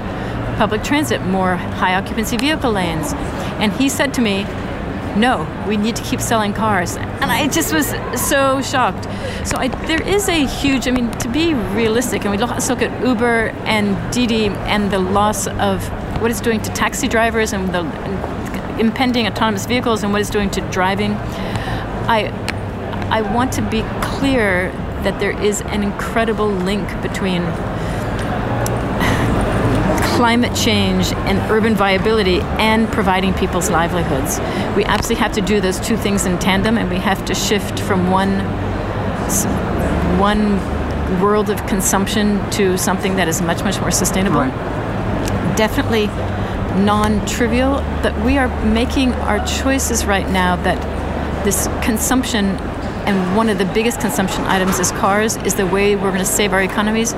public 0.57 0.83
transit, 0.83 1.21
more 1.21 1.55
high 1.55 1.95
occupancy 1.95 2.37
vehicle 2.37 2.71
lanes. 2.71 3.13
And 3.61 3.71
he 3.73 3.87
said 3.87 4.13
to 4.15 4.21
me, 4.21 4.45
no, 5.17 5.47
we 5.67 5.77
need 5.77 5.95
to 5.95 6.03
keep 6.03 6.21
selling 6.21 6.53
cars. 6.53 6.95
And 6.95 7.31
I 7.31 7.47
just 7.47 7.73
was 7.73 7.87
so 8.15 8.61
shocked. 8.61 9.05
So 9.47 9.57
I, 9.57 9.67
there 9.87 10.01
is 10.01 10.29
a 10.29 10.45
huge, 10.45 10.87
I 10.87 10.91
mean, 10.91 11.11
to 11.19 11.29
be 11.29 11.53
realistic, 11.53 12.23
and 12.23 12.31
we 12.31 12.37
look, 12.37 12.51
at 12.51 13.05
Uber 13.05 13.49
and 13.65 14.13
Didi 14.13 14.47
and 14.47 14.91
the 14.91 14.99
loss 14.99 15.47
of 15.47 15.87
what 16.21 16.31
it's 16.31 16.41
doing 16.41 16.61
to 16.61 16.71
taxi 16.71 17.07
drivers 17.07 17.53
and 17.53 17.73
the 17.73 17.81
impending 18.79 19.27
autonomous 19.27 19.65
vehicles 19.65 20.03
and 20.03 20.11
what 20.11 20.21
it's 20.21 20.29
doing 20.29 20.49
to 20.51 20.61
driving. 20.71 21.13
I, 21.13 22.31
I 23.09 23.21
want 23.21 23.51
to 23.53 23.61
be 23.61 23.83
clear 24.01 24.71
that 25.03 25.19
there 25.19 25.39
is 25.43 25.61
an 25.61 25.83
incredible 25.83 26.47
link 26.47 26.87
between 27.01 27.41
climate 30.15 30.55
change 30.55 31.11
and 31.13 31.37
urban 31.51 31.75
viability 31.75 32.41
and 32.59 32.87
providing 32.89 33.33
people's 33.33 33.69
livelihoods. 33.69 34.39
We 34.75 34.85
absolutely 34.85 35.21
have 35.21 35.33
to 35.33 35.41
do 35.41 35.61
those 35.61 35.79
two 35.79 35.97
things 35.97 36.25
in 36.25 36.37
tandem, 36.39 36.77
and 36.77 36.89
we 36.89 36.97
have 36.97 37.25
to 37.25 37.35
shift 37.35 37.79
from 37.79 38.11
one 38.11 38.39
one 40.19 40.59
world 41.21 41.49
of 41.49 41.65
consumption 41.65 42.39
to 42.51 42.77
something 42.77 43.15
that 43.15 43.27
is 43.27 43.41
much 43.41 43.63
much 43.63 43.79
more 43.79 43.91
sustainable. 43.91 44.41
Right. 44.41 45.57
Definitely 45.57 46.07
non-trivial, 46.83 47.75
but 48.01 48.17
we 48.23 48.37
are 48.37 48.47
making 48.65 49.13
our 49.13 49.45
choices 49.45 50.05
right 50.05 50.29
now 50.29 50.55
that 50.57 50.79
this 51.43 51.67
consumption 51.83 52.45
and 53.07 53.35
one 53.35 53.49
of 53.49 53.57
the 53.57 53.65
biggest 53.65 53.99
consumption 53.99 54.43
items 54.43 54.79
is 54.79 54.91
cars 54.91 55.35
is 55.37 55.55
the 55.55 55.65
way 55.65 55.95
we're 55.95 56.11
going 56.11 56.19
to 56.19 56.25
save 56.25 56.53
our 56.53 56.61
economies 56.61 57.13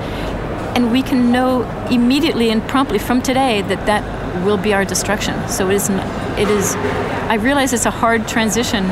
and 0.76 0.92
we 0.92 1.02
can 1.02 1.32
know 1.32 1.64
immediately 1.90 2.50
and 2.50 2.62
promptly 2.68 3.00
from 3.00 3.22
today 3.22 3.62
that 3.64 3.86
that 3.86 4.46
will 4.46 4.58
be 4.58 4.74
our 4.74 4.86
destruction. 4.86 5.48
So 5.48 5.70
it 5.70 5.76
is, 5.76 5.90
it 5.90 6.50
is. 6.50 6.76
I 6.76 7.36
realize 7.36 7.74
it's 7.74 7.86
a 7.86 7.92
hard 7.92 8.28
transition, 8.28 8.88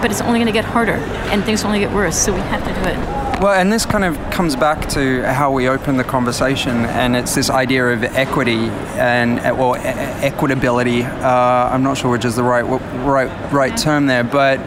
but 0.00 0.10
it's 0.10 0.20
only 0.20 0.38
going 0.38 0.46
to 0.46 0.52
get 0.52 0.64
harder, 0.64 0.98
and 1.30 1.44
things 1.44 1.64
only 1.64 1.78
get 1.78 1.92
worse. 1.92 2.16
So 2.16 2.32
we 2.32 2.40
have 2.40 2.62
to 2.64 2.74
do 2.74 2.88
it. 2.88 2.98
Well, 3.40 3.60
and 3.60 3.72
this 3.72 3.84
kind 3.84 4.04
of 4.04 4.16
comes 4.30 4.54
back 4.54 4.88
to 4.90 5.22
how 5.32 5.50
we 5.50 5.68
open 5.68 5.96
the 5.96 6.04
conversation, 6.04 6.84
and 6.86 7.16
it's 7.16 7.34
this 7.34 7.50
idea 7.50 7.88
of 7.88 8.04
equity 8.04 8.68
and 8.98 9.36
well, 9.58 9.74
equitability. 9.74 11.04
Uh, 11.04 11.70
I'm 11.72 11.82
not 11.82 11.96
sure 11.96 12.10
which 12.10 12.24
is 12.24 12.36
the 12.36 12.44
right 12.44 12.62
right 12.62 13.52
right 13.52 13.76
term 13.76 14.06
there, 14.06 14.24
but. 14.24 14.60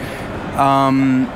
Um, 0.56 1.30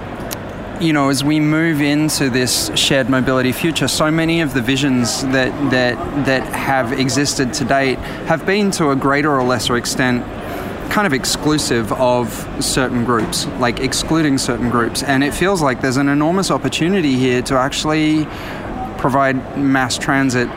you 0.81 0.93
know, 0.95 1.11
as 1.11 1.23
we 1.23 1.41
move 1.41 1.83
into 1.83 2.31
this 2.31 2.71
shared 2.75 3.11
mobility 3.11 3.53
future, 3.53 3.87
so 3.87 4.11
many 4.11 4.41
of 4.41 4.55
the 4.55 4.63
visions 4.63 5.23
that 5.25 5.53
that 5.71 5.97
that 6.27 6.43
have 6.55 6.93
existed 6.93 7.53
to 7.55 7.65
date 7.65 7.99
have 8.27 8.47
been 8.47 8.71
to 8.73 8.91
a 8.91 8.97
greater 8.97 9.31
or 9.31 9.43
lesser 9.43 9.77
extent 9.77 10.25
kind 10.91 11.07
of 11.07 11.13
exclusive 11.13 11.93
of 11.93 12.29
certain 12.59 13.05
groups, 13.05 13.47
like 13.59 13.79
excluding 13.81 14.39
certain 14.39 14.71
groups. 14.71 15.03
And 15.03 15.23
it 15.23 15.33
feels 15.33 15.63
like 15.63 15.81
there's 15.81 15.99
an 15.99 16.09
enormous 16.09 16.51
opportunity 16.51 17.15
here 17.15 17.43
to 17.43 17.57
actually 17.57 18.27
provide 18.99 19.57
mass 19.57 19.97
transit 19.97 20.49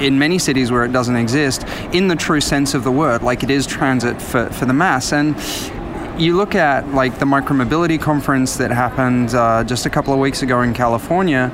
in 0.00 0.18
many 0.18 0.38
cities 0.38 0.70
where 0.70 0.84
it 0.84 0.92
doesn't 0.92 1.16
exist 1.16 1.64
in 1.92 2.08
the 2.08 2.16
true 2.16 2.40
sense 2.40 2.74
of 2.74 2.84
the 2.84 2.90
word, 2.90 3.22
like 3.22 3.42
it 3.42 3.50
is 3.50 3.66
transit 3.66 4.20
for, 4.20 4.46
for 4.50 4.64
the 4.64 4.72
mass. 4.72 5.12
And 5.12 5.36
you 6.18 6.36
look 6.36 6.54
at 6.54 6.88
like 6.94 7.18
the 7.18 7.24
micromobility 7.24 8.00
conference 8.00 8.56
that 8.56 8.70
happened 8.70 9.34
uh, 9.34 9.64
just 9.64 9.86
a 9.86 9.90
couple 9.90 10.12
of 10.12 10.20
weeks 10.20 10.42
ago 10.42 10.62
in 10.62 10.74
California, 10.74 11.50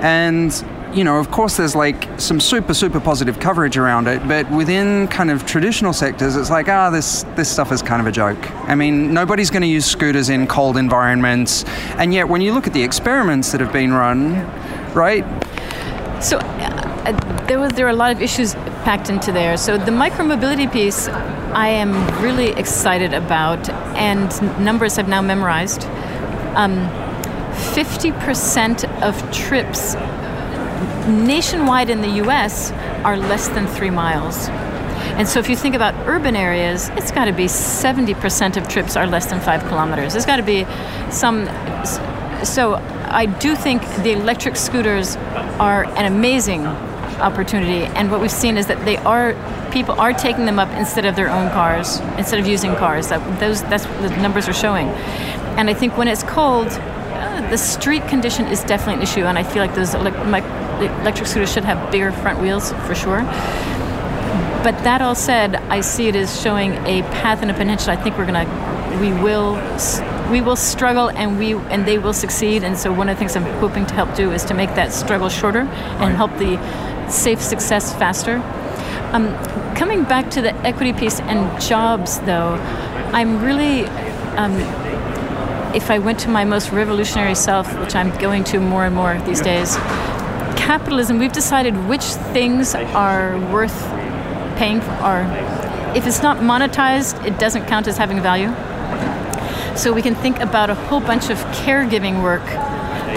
and 0.00 0.52
you 0.94 1.04
know, 1.04 1.18
of 1.18 1.30
course, 1.30 1.56
there's 1.56 1.76
like 1.76 2.08
some 2.18 2.40
super, 2.40 2.72
super 2.72 3.00
positive 3.00 3.38
coverage 3.38 3.76
around 3.76 4.08
it, 4.08 4.26
but 4.26 4.50
within 4.50 5.08
kind 5.08 5.30
of 5.30 5.44
traditional 5.44 5.92
sectors, 5.92 6.36
it's 6.36 6.48
like, 6.50 6.68
ah, 6.68 6.88
this 6.90 7.24
this 7.34 7.50
stuff 7.50 7.70
is 7.70 7.82
kind 7.82 8.00
of 8.00 8.06
a 8.06 8.12
joke. 8.12 8.50
I 8.68 8.74
mean, 8.74 9.12
nobody's 9.12 9.50
going 9.50 9.62
to 9.62 9.68
use 9.68 9.84
scooters 9.84 10.30
in 10.30 10.46
cold 10.46 10.76
environments, 10.76 11.64
and 11.98 12.14
yet 12.14 12.28
when 12.28 12.40
you 12.40 12.54
look 12.54 12.66
at 12.66 12.72
the 12.72 12.82
experiments 12.82 13.52
that 13.52 13.60
have 13.60 13.72
been 13.72 13.92
run, 13.92 14.46
right? 14.94 15.24
So 16.22 16.38
uh, 16.38 17.46
there 17.46 17.58
was 17.58 17.72
there 17.72 17.86
are 17.86 17.90
a 17.90 17.96
lot 17.96 18.10
of 18.10 18.22
issues 18.22 18.54
packed 18.84 19.10
into 19.10 19.32
there. 19.32 19.56
So 19.56 19.76
the 19.76 19.90
micromobility 19.90 20.70
piece, 20.72 21.08
I 21.56 21.68
am 21.68 22.22
really 22.22 22.48
excited 22.48 23.14
about, 23.14 23.70
and 23.96 24.30
numbers 24.62 24.98
I've 24.98 25.08
now 25.08 25.22
memorized. 25.22 25.84
Um, 26.54 26.86
50% 27.72 28.84
of 29.00 29.32
trips 29.32 29.94
nationwide 31.08 31.88
in 31.88 32.02
the 32.02 32.22
US 32.24 32.72
are 33.06 33.16
less 33.16 33.48
than 33.48 33.66
three 33.66 33.88
miles. 33.88 34.48
And 35.16 35.26
so 35.26 35.40
if 35.40 35.48
you 35.48 35.56
think 35.56 35.74
about 35.74 35.94
urban 36.06 36.36
areas, 36.36 36.90
it's 36.90 37.10
got 37.10 37.24
to 37.24 37.32
be 37.32 37.46
70% 37.46 38.58
of 38.58 38.68
trips 38.68 38.94
are 38.94 39.06
less 39.06 39.24
than 39.24 39.40
five 39.40 39.66
kilometers. 39.66 40.12
There's 40.12 40.26
got 40.26 40.36
to 40.36 40.42
be 40.42 40.66
some. 41.10 41.46
So 42.44 42.74
I 43.08 43.24
do 43.40 43.56
think 43.56 43.80
the 44.02 44.12
electric 44.12 44.56
scooters 44.56 45.16
are 45.58 45.84
an 45.96 46.04
amazing 46.04 46.66
opportunity. 46.66 47.86
And 47.96 48.10
what 48.10 48.20
we've 48.20 48.30
seen 48.30 48.58
is 48.58 48.66
that 48.66 48.84
they 48.84 48.98
are 48.98 49.32
people 49.76 50.00
are 50.00 50.14
taking 50.14 50.46
them 50.46 50.58
up 50.58 50.70
instead 50.70 51.04
of 51.04 51.16
their 51.16 51.28
own 51.28 51.50
cars, 51.50 52.00
instead 52.16 52.38
of 52.40 52.46
using 52.46 52.74
cars. 52.76 53.08
That 53.08 53.20
those 53.38 53.62
that's 53.64 53.84
what 53.84 54.08
the 54.08 54.16
numbers 54.22 54.48
are 54.48 54.54
showing. 54.54 54.88
And 55.58 55.68
I 55.68 55.74
think 55.74 55.98
when 55.98 56.08
it's 56.08 56.22
cold, 56.22 56.68
uh, 56.68 57.50
the 57.50 57.58
street 57.58 58.08
condition 58.08 58.46
is 58.46 58.64
definitely 58.64 58.94
an 58.94 59.02
issue. 59.02 59.24
And 59.24 59.36
I 59.36 59.42
feel 59.42 59.62
like 59.62 59.74
those 59.74 59.92
my, 59.92 60.40
electric 61.02 61.26
scooters 61.26 61.52
should 61.52 61.64
have 61.64 61.92
bigger 61.92 62.10
front 62.10 62.40
wheels 62.40 62.72
for 62.86 62.94
sure. 62.94 63.20
But 64.64 64.82
that 64.84 65.02
all 65.02 65.14
said, 65.14 65.56
I 65.56 65.82
see 65.82 66.08
it 66.08 66.16
as 66.16 66.40
showing 66.40 66.72
a 66.86 67.02
path 67.20 67.42
and 67.42 67.50
a 67.50 67.54
potential. 67.54 67.90
I 67.90 67.96
think 67.96 68.16
we're 68.16 68.24
gonna, 68.24 68.48
we 68.98 69.12
will, 69.12 69.56
we 70.30 70.40
will 70.40 70.56
struggle, 70.56 71.10
and 71.10 71.38
we 71.38 71.52
and 71.52 71.84
they 71.84 71.98
will 71.98 72.14
succeed. 72.14 72.64
And 72.64 72.78
so 72.78 72.90
one 72.94 73.10
of 73.10 73.16
the 73.16 73.18
things 73.18 73.36
I'm 73.36 73.50
hoping 73.60 73.84
to 73.86 73.94
help 73.94 74.14
do 74.16 74.32
is 74.32 74.42
to 74.46 74.54
make 74.54 74.74
that 74.74 74.94
struggle 74.94 75.28
shorter 75.28 75.68
and 76.00 76.16
help 76.16 76.32
the 76.38 76.56
safe 77.10 77.42
success 77.42 77.92
faster. 77.94 78.42
Um, 79.12 79.32
coming 79.76 80.04
back 80.04 80.30
to 80.32 80.42
the 80.42 80.54
equity 80.56 80.92
piece 80.92 81.20
and 81.20 81.60
jobs, 81.60 82.18
though, 82.20 82.54
I'm 83.12 83.42
really. 83.42 83.86
Um, 84.36 84.52
if 85.74 85.90
I 85.90 85.98
went 85.98 86.18
to 86.20 86.28
my 86.28 86.44
most 86.44 86.70
revolutionary 86.70 87.34
self, 87.34 87.66
which 87.80 87.94
I'm 87.94 88.16
going 88.18 88.44
to 88.44 88.60
more 88.60 88.84
and 88.86 88.94
more 88.94 89.18
these 89.26 89.40
days, 89.40 89.76
capitalism, 90.56 91.18
we've 91.18 91.32
decided 91.32 91.86
which 91.86 92.04
things 92.32 92.74
are 92.74 93.38
worth 93.52 93.78
paying 94.56 94.80
for. 94.80 94.90
Are, 94.90 95.22
if 95.94 96.06
it's 96.06 96.22
not 96.22 96.38
monetized, 96.38 97.24
it 97.26 97.38
doesn't 97.38 97.66
count 97.66 97.86
as 97.86 97.96
having 97.98 98.20
value. 98.20 98.48
So 99.76 99.92
we 99.92 100.02
can 100.02 100.14
think 100.14 100.40
about 100.40 100.70
a 100.70 100.74
whole 100.74 101.00
bunch 101.00 101.30
of 101.30 101.38
caregiving 101.52 102.22
work 102.22 102.44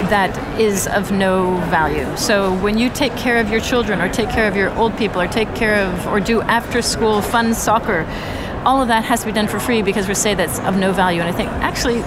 that 0.08 0.60
is 0.60 0.86
of 0.86 1.12
no 1.12 1.56
value. 1.68 2.06
So 2.16 2.54
when 2.58 2.78
you 2.78 2.90
take 2.90 3.14
care 3.16 3.38
of 3.38 3.50
your 3.50 3.60
children 3.60 4.00
or 4.00 4.08
take 4.08 4.30
care 4.30 4.48
of 4.48 4.56
your 4.56 4.70
old 4.76 4.96
people 4.96 5.20
or 5.20 5.28
take 5.28 5.54
care 5.54 5.76
of 5.84 6.06
or 6.06 6.20
do 6.20 6.40
after 6.42 6.82
school 6.82 7.20
fun 7.22 7.54
soccer, 7.54 8.06
all 8.64 8.82
of 8.82 8.88
that 8.88 9.04
has 9.04 9.20
to 9.20 9.26
be 9.26 9.32
done 9.32 9.48
for 9.48 9.58
free 9.58 9.82
because 9.82 10.08
we 10.08 10.14
say 10.14 10.34
that's 10.34 10.58
of 10.60 10.76
no 10.76 10.92
value. 10.92 11.20
And 11.20 11.28
I 11.28 11.32
think 11.32 11.50
actually 11.50 12.02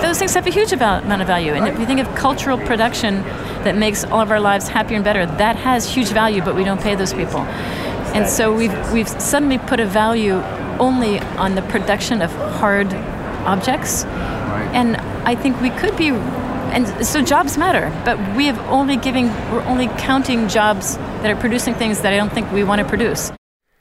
those 0.00 0.18
things 0.18 0.34
have 0.34 0.46
a 0.46 0.50
huge 0.50 0.72
amount 0.72 1.20
of 1.20 1.26
value. 1.26 1.52
And 1.52 1.66
if 1.66 1.78
you 1.78 1.86
think 1.86 2.00
of 2.00 2.14
cultural 2.14 2.56
production 2.58 3.22
that 3.64 3.76
makes 3.76 4.04
all 4.04 4.20
of 4.20 4.30
our 4.30 4.40
lives 4.40 4.68
happier 4.68 4.96
and 4.96 5.04
better, 5.04 5.26
that 5.26 5.56
has 5.56 5.88
huge 5.92 6.08
value, 6.08 6.42
but 6.42 6.54
we 6.54 6.64
don't 6.64 6.80
pay 6.80 6.94
those 6.94 7.12
people. 7.12 7.40
And 8.14 8.28
so 8.28 8.54
we've, 8.54 8.92
we've 8.92 9.08
suddenly 9.08 9.58
put 9.58 9.80
a 9.80 9.86
value 9.86 10.34
only 10.78 11.18
on 11.18 11.56
the 11.56 11.62
production 11.62 12.22
of 12.22 12.32
hard 12.32 12.92
objects. 13.44 14.04
And 14.04 14.96
I 15.26 15.34
think 15.34 15.60
we 15.60 15.70
could 15.70 15.96
be 15.96 16.12
and 16.70 17.06
so 17.06 17.22
jobs 17.22 17.56
matter 17.58 17.90
but 18.04 18.18
we 18.36 18.46
have 18.46 18.58
only 18.68 18.96
giving 18.96 19.28
we're 19.50 19.62
only 19.62 19.88
counting 19.98 20.48
jobs 20.48 20.96
that 21.22 21.30
are 21.30 21.40
producing 21.40 21.74
things 21.74 22.00
that 22.02 22.12
i 22.12 22.16
don't 22.16 22.32
think 22.32 22.50
we 22.52 22.64
want 22.64 22.80
to 22.80 22.86
produce 22.86 23.32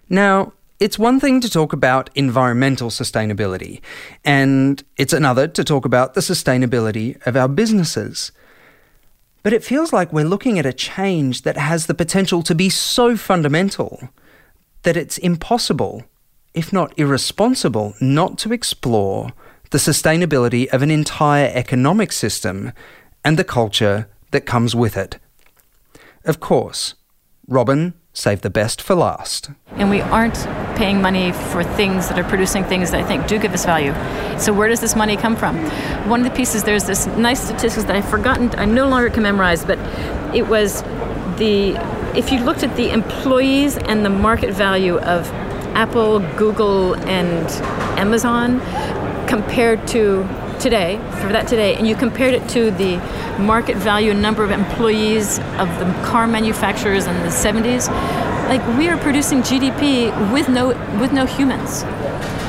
now 0.09 0.51
it's 0.79 0.99
one 0.99 1.19
thing 1.19 1.41
to 1.41 1.49
talk 1.49 1.73
about 1.73 2.11
environmental 2.13 2.91
sustainability, 2.91 3.81
and 4.23 4.83
it's 4.95 5.13
another 5.13 5.47
to 5.47 5.63
talk 5.63 5.85
about 5.85 6.13
the 6.13 6.21
sustainability 6.21 7.17
of 7.25 7.35
our 7.35 7.47
businesses. 7.47 8.31
But 9.41 9.53
it 9.53 9.63
feels 9.63 9.91
like 9.91 10.13
we're 10.13 10.25
looking 10.25 10.59
at 10.59 10.67
a 10.67 10.73
change 10.73 11.41
that 11.43 11.57
has 11.57 11.87
the 11.87 11.95
potential 11.95 12.43
to 12.43 12.53
be 12.53 12.69
so 12.69 13.17
fundamental 13.17 14.09
that 14.83 14.97
it's 14.97 15.17
impossible, 15.17 16.03
if 16.53 16.71
not 16.71 16.93
irresponsible, 16.97 17.95
not 17.99 18.37
to 18.39 18.53
explore 18.53 19.31
the 19.71 19.77
sustainability 19.77 20.67
of 20.67 20.81
an 20.81 20.91
entire 20.91 21.51
economic 21.53 22.11
system 22.11 22.71
and 23.23 23.37
the 23.37 23.43
culture 23.43 24.07
that 24.31 24.45
comes 24.45 24.75
with 24.75 24.97
it. 24.97 25.19
Of 26.25 26.39
course, 26.39 26.95
Robin 27.47 27.93
save 28.13 28.41
the 28.41 28.49
best 28.49 28.81
for 28.81 28.95
last. 28.95 29.51
And 29.73 29.89
we 29.89 30.01
aren't 30.01 30.35
paying 30.75 31.01
money 31.01 31.31
for 31.31 31.63
things 31.63 32.09
that 32.09 32.17
are 32.17 32.27
producing 32.27 32.63
things 32.63 32.91
that 32.91 32.99
I 32.99 33.07
think 33.07 33.27
do 33.27 33.37
give 33.37 33.53
us 33.53 33.63
value. 33.63 33.93
So 34.39 34.53
where 34.53 34.67
does 34.67 34.81
this 34.81 34.95
money 34.95 35.15
come 35.15 35.35
from? 35.35 35.55
One 36.09 36.21
of 36.21 36.29
the 36.29 36.35
pieces 36.35 36.63
there's 36.63 36.85
this 36.85 37.05
nice 37.05 37.43
statistics 37.43 37.85
that 37.85 37.95
I've 37.95 38.09
forgotten 38.09 38.49
I 38.57 38.65
no 38.65 38.87
longer 38.87 39.09
can 39.09 39.23
memorize, 39.23 39.63
but 39.63 39.77
it 40.35 40.47
was 40.47 40.81
the 41.37 41.75
if 42.17 42.31
you 42.31 42.39
looked 42.39 42.63
at 42.63 42.75
the 42.75 42.91
employees 42.91 43.77
and 43.77 44.03
the 44.03 44.09
market 44.09 44.51
value 44.51 44.97
of 44.99 45.29
Apple, 45.75 46.19
Google, 46.37 46.95
and 47.05 47.47
Amazon 47.99 48.59
compared 49.27 49.87
to 49.89 50.27
today, 50.59 50.97
for 51.21 51.29
that 51.29 51.47
today, 51.47 51.75
and 51.75 51.87
you 51.87 51.95
compared 51.95 52.33
it 52.33 52.47
to 52.49 52.71
the 52.71 52.97
market 53.39 53.77
value 53.77 54.11
and 54.11 54.21
number 54.21 54.43
of 54.43 54.51
employees 54.51 55.39
of 55.59 55.67
the 55.79 55.85
car 56.03 56.27
manufacturers 56.27 57.05
in 57.05 57.15
the 57.21 57.29
70s, 57.29 57.87
like 58.47 58.65
we 58.77 58.87
are 58.87 58.97
producing 58.97 59.41
GDP 59.41 60.11
with 60.31 60.49
no 60.49 60.69
with 60.99 61.11
no 61.11 61.25
humans. 61.25 61.83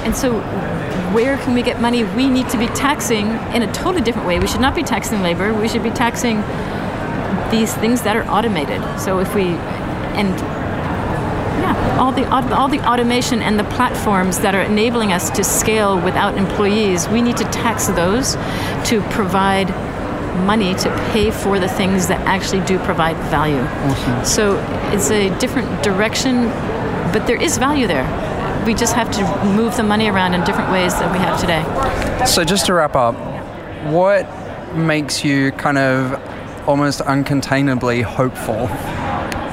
And 0.04 0.16
so 0.16 0.40
where 1.12 1.36
can 1.38 1.54
we 1.54 1.62
get 1.62 1.80
money? 1.80 2.04
We 2.04 2.28
need 2.28 2.48
to 2.50 2.58
be 2.58 2.66
taxing 2.68 3.26
in 3.54 3.62
a 3.62 3.72
totally 3.72 4.02
different 4.02 4.26
way. 4.26 4.38
We 4.38 4.46
should 4.46 4.60
not 4.60 4.74
be 4.74 4.82
taxing 4.82 5.22
labor. 5.22 5.52
We 5.52 5.68
should 5.68 5.82
be 5.82 5.90
taxing 5.90 6.42
these 7.50 7.74
things 7.74 8.02
that 8.02 8.16
are 8.16 8.26
automated. 8.28 8.82
So 9.00 9.18
if 9.20 9.34
we 9.34 9.56
and 10.18 10.57
all 11.98 12.12
the 12.12 12.28
all 12.28 12.68
the 12.68 12.80
automation 12.88 13.42
and 13.42 13.58
the 13.58 13.64
platforms 13.64 14.38
that 14.40 14.54
are 14.54 14.62
enabling 14.62 15.12
us 15.12 15.30
to 15.30 15.44
scale 15.44 16.00
without 16.00 16.38
employees, 16.38 17.08
we 17.08 17.20
need 17.20 17.36
to 17.36 17.44
tax 17.44 17.88
those 17.88 18.34
to 18.88 19.00
provide 19.10 19.68
money 20.46 20.74
to 20.74 20.90
pay 21.10 21.30
for 21.30 21.58
the 21.58 21.68
things 21.68 22.06
that 22.06 22.20
actually 22.26 22.64
do 22.64 22.78
provide 22.78 23.16
value. 23.28 23.60
Awesome. 23.60 24.24
So 24.24 24.92
it's 24.94 25.10
a 25.10 25.36
different 25.38 25.82
direction, 25.82 26.44
but 27.12 27.26
there 27.26 27.40
is 27.40 27.58
value 27.58 27.86
there. 27.86 28.06
We 28.64 28.74
just 28.74 28.94
have 28.94 29.10
to 29.12 29.44
move 29.44 29.76
the 29.76 29.82
money 29.82 30.08
around 30.08 30.34
in 30.34 30.44
different 30.44 30.70
ways 30.70 30.94
than 30.98 31.10
we 31.12 31.18
have 31.18 31.40
today. 31.40 31.64
So 32.26 32.44
just 32.44 32.66
to 32.66 32.74
wrap 32.74 32.94
up, 32.94 33.14
what 33.86 34.26
makes 34.74 35.24
you 35.24 35.52
kind 35.52 35.78
of 35.78 36.20
almost 36.68 37.00
uncontainably 37.00 38.02
hopeful 38.02 38.68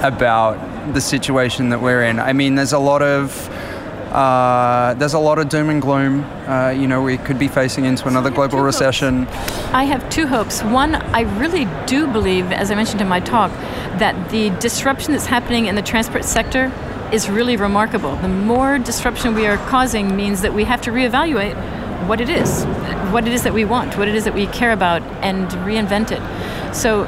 about 0.06 0.75
the 0.94 1.02
situation 1.02 1.70
that 1.70 1.82
we're 1.82 2.04
in. 2.04 2.20
I 2.20 2.34
mean, 2.34 2.56
there's 2.56 2.74
a 2.74 2.80
lot 2.80 3.02
of 3.02 3.50
uh, 4.16 4.94
there's 4.94 5.14
a 5.14 5.20
lot 5.20 5.40
of 5.40 5.50
doom 5.50 5.70
and 5.70 5.82
gloom. 5.82 6.24
Uh, 6.48 6.70
you 6.70 6.88
know, 6.88 7.02
we 7.02 7.18
could 7.18 7.38
be 7.38 7.50
facing 7.50 7.84
into 7.84 8.08
another 8.08 8.30
global 8.30 8.60
recession. 8.60 9.28
I 9.74 9.84
have 9.84 10.10
two 10.10 10.26
hopes. 10.26 10.64
One, 10.64 10.96
I 10.96 11.22
really 11.38 11.68
do 11.86 12.08
believe, 12.08 12.50
as 12.54 12.72
I 12.72 12.76
mentioned 12.76 13.02
in 13.02 13.10
my 13.10 13.20
talk, 13.20 13.52
that 14.00 14.30
the 14.32 14.52
disruption 14.52 15.12
that's 15.12 15.26
happening 15.26 15.66
in 15.66 15.76
the 15.76 15.82
transport 15.82 16.24
sector 16.24 16.72
is 17.12 17.30
really 17.30 17.58
remarkable. 17.58 18.16
The 18.16 18.30
more 18.30 18.80
disruption 18.80 19.36
we 19.36 19.48
are 19.48 19.58
causing 19.68 20.16
means 20.16 20.42
that 20.44 20.54
we 20.54 20.64
have 20.64 20.82
to 20.84 20.92
reevaluate 20.92 21.56
what 22.08 22.22
it 22.22 22.30
is, 22.30 22.64
what 23.12 23.28
it 23.28 23.34
is 23.34 23.44
that 23.44 23.54
we 23.54 23.66
want, 23.66 23.98
what 23.98 24.08
it 24.08 24.16
is 24.16 24.24
that 24.24 24.34
we 24.34 24.48
care 24.48 24.72
about, 24.72 25.02
and 25.24 25.48
reinvent 25.66 26.12
it. 26.12 26.22
So, 26.74 27.04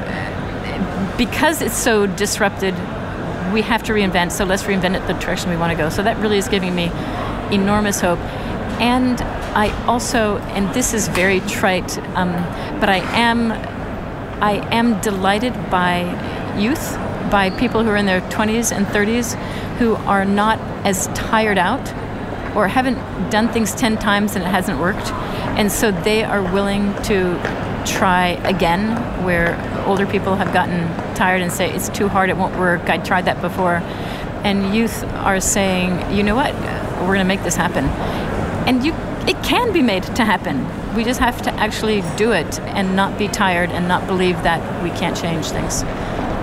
because 1.16 1.62
it's 1.62 1.76
so 1.76 2.06
disrupted, 2.06 2.74
we 3.52 3.62
have 3.62 3.82
to 3.84 3.92
reinvent, 3.92 4.32
so 4.32 4.44
let's 4.44 4.64
reinvent 4.64 4.96
it 4.96 5.06
the 5.06 5.14
direction 5.14 5.50
we 5.50 5.56
want 5.56 5.70
to 5.72 5.76
go. 5.76 5.88
So 5.88 6.02
that 6.02 6.16
really 6.18 6.38
is 6.38 6.48
giving 6.48 6.74
me 6.74 6.90
enormous 7.50 8.00
hope. 8.00 8.18
And 8.80 9.20
I 9.56 9.70
also, 9.86 10.38
and 10.38 10.72
this 10.74 10.94
is 10.94 11.08
very 11.08 11.40
trite, 11.40 11.98
um, 12.16 12.32
but 12.80 12.88
I 12.88 12.98
am, 13.16 13.52
I 14.42 14.66
am 14.74 15.00
delighted 15.00 15.52
by 15.70 16.02
youth, 16.58 16.96
by 17.30 17.50
people 17.50 17.82
who 17.82 17.90
are 17.90 17.96
in 17.96 18.06
their 18.06 18.20
20s 18.22 18.74
and 18.74 18.86
30s, 18.86 19.34
who 19.78 19.94
are 19.96 20.24
not 20.24 20.58
as 20.86 21.08
tired 21.08 21.58
out 21.58 21.86
or 22.56 22.68
haven't 22.68 22.96
done 23.30 23.48
things 23.48 23.74
10 23.74 23.98
times 23.98 24.34
and 24.34 24.44
it 24.44 24.48
hasn't 24.48 24.78
worked. 24.78 25.12
And 25.58 25.70
so 25.70 25.90
they 25.90 26.24
are 26.24 26.42
willing 26.42 26.94
to 27.04 27.36
try 27.86 28.28
again 28.44 28.96
where 29.24 29.56
older 29.86 30.06
people 30.06 30.36
have 30.36 30.52
gotten 30.52 30.86
tired 31.14 31.42
and 31.42 31.52
say 31.52 31.72
it's 31.72 31.88
too 31.88 32.08
hard, 32.08 32.30
it 32.30 32.36
won't 32.36 32.58
work, 32.58 32.88
I 32.88 32.98
tried 32.98 33.24
that 33.26 33.40
before. 33.40 33.76
And 34.44 34.74
youth 34.74 35.04
are 35.04 35.40
saying, 35.40 36.14
you 36.16 36.22
know 36.22 36.34
what, 36.34 36.54
we're 37.00 37.14
going 37.14 37.18
to 37.18 37.24
make 37.24 37.42
this 37.42 37.56
happen. 37.56 37.84
And 38.66 38.84
you, 38.84 38.92
it 39.26 39.42
can 39.42 39.72
be 39.72 39.82
made 39.82 40.02
to 40.02 40.24
happen. 40.24 40.66
We 40.94 41.04
just 41.04 41.20
have 41.20 41.42
to 41.42 41.52
actually 41.54 42.02
do 42.16 42.32
it 42.32 42.60
and 42.60 42.94
not 42.94 43.18
be 43.18 43.28
tired 43.28 43.70
and 43.70 43.88
not 43.88 44.06
believe 44.06 44.42
that 44.42 44.82
we 44.82 44.90
can't 44.90 45.16
change 45.16 45.46
things. 45.46 45.80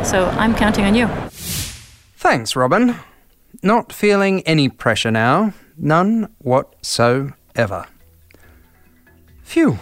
So 0.08 0.26
I'm 0.38 0.54
counting 0.56 0.86
on 0.86 0.96
you. 0.96 1.08
Thanks, 2.18 2.56
Robin. 2.56 2.96
Not 3.64 3.94
feeling 3.94 4.42
any 4.44 4.70
pressure 4.70 5.12
now. 5.12 5.54
None 5.78 6.28
whatsoever. 6.40 7.88
Phew. 9.44 9.80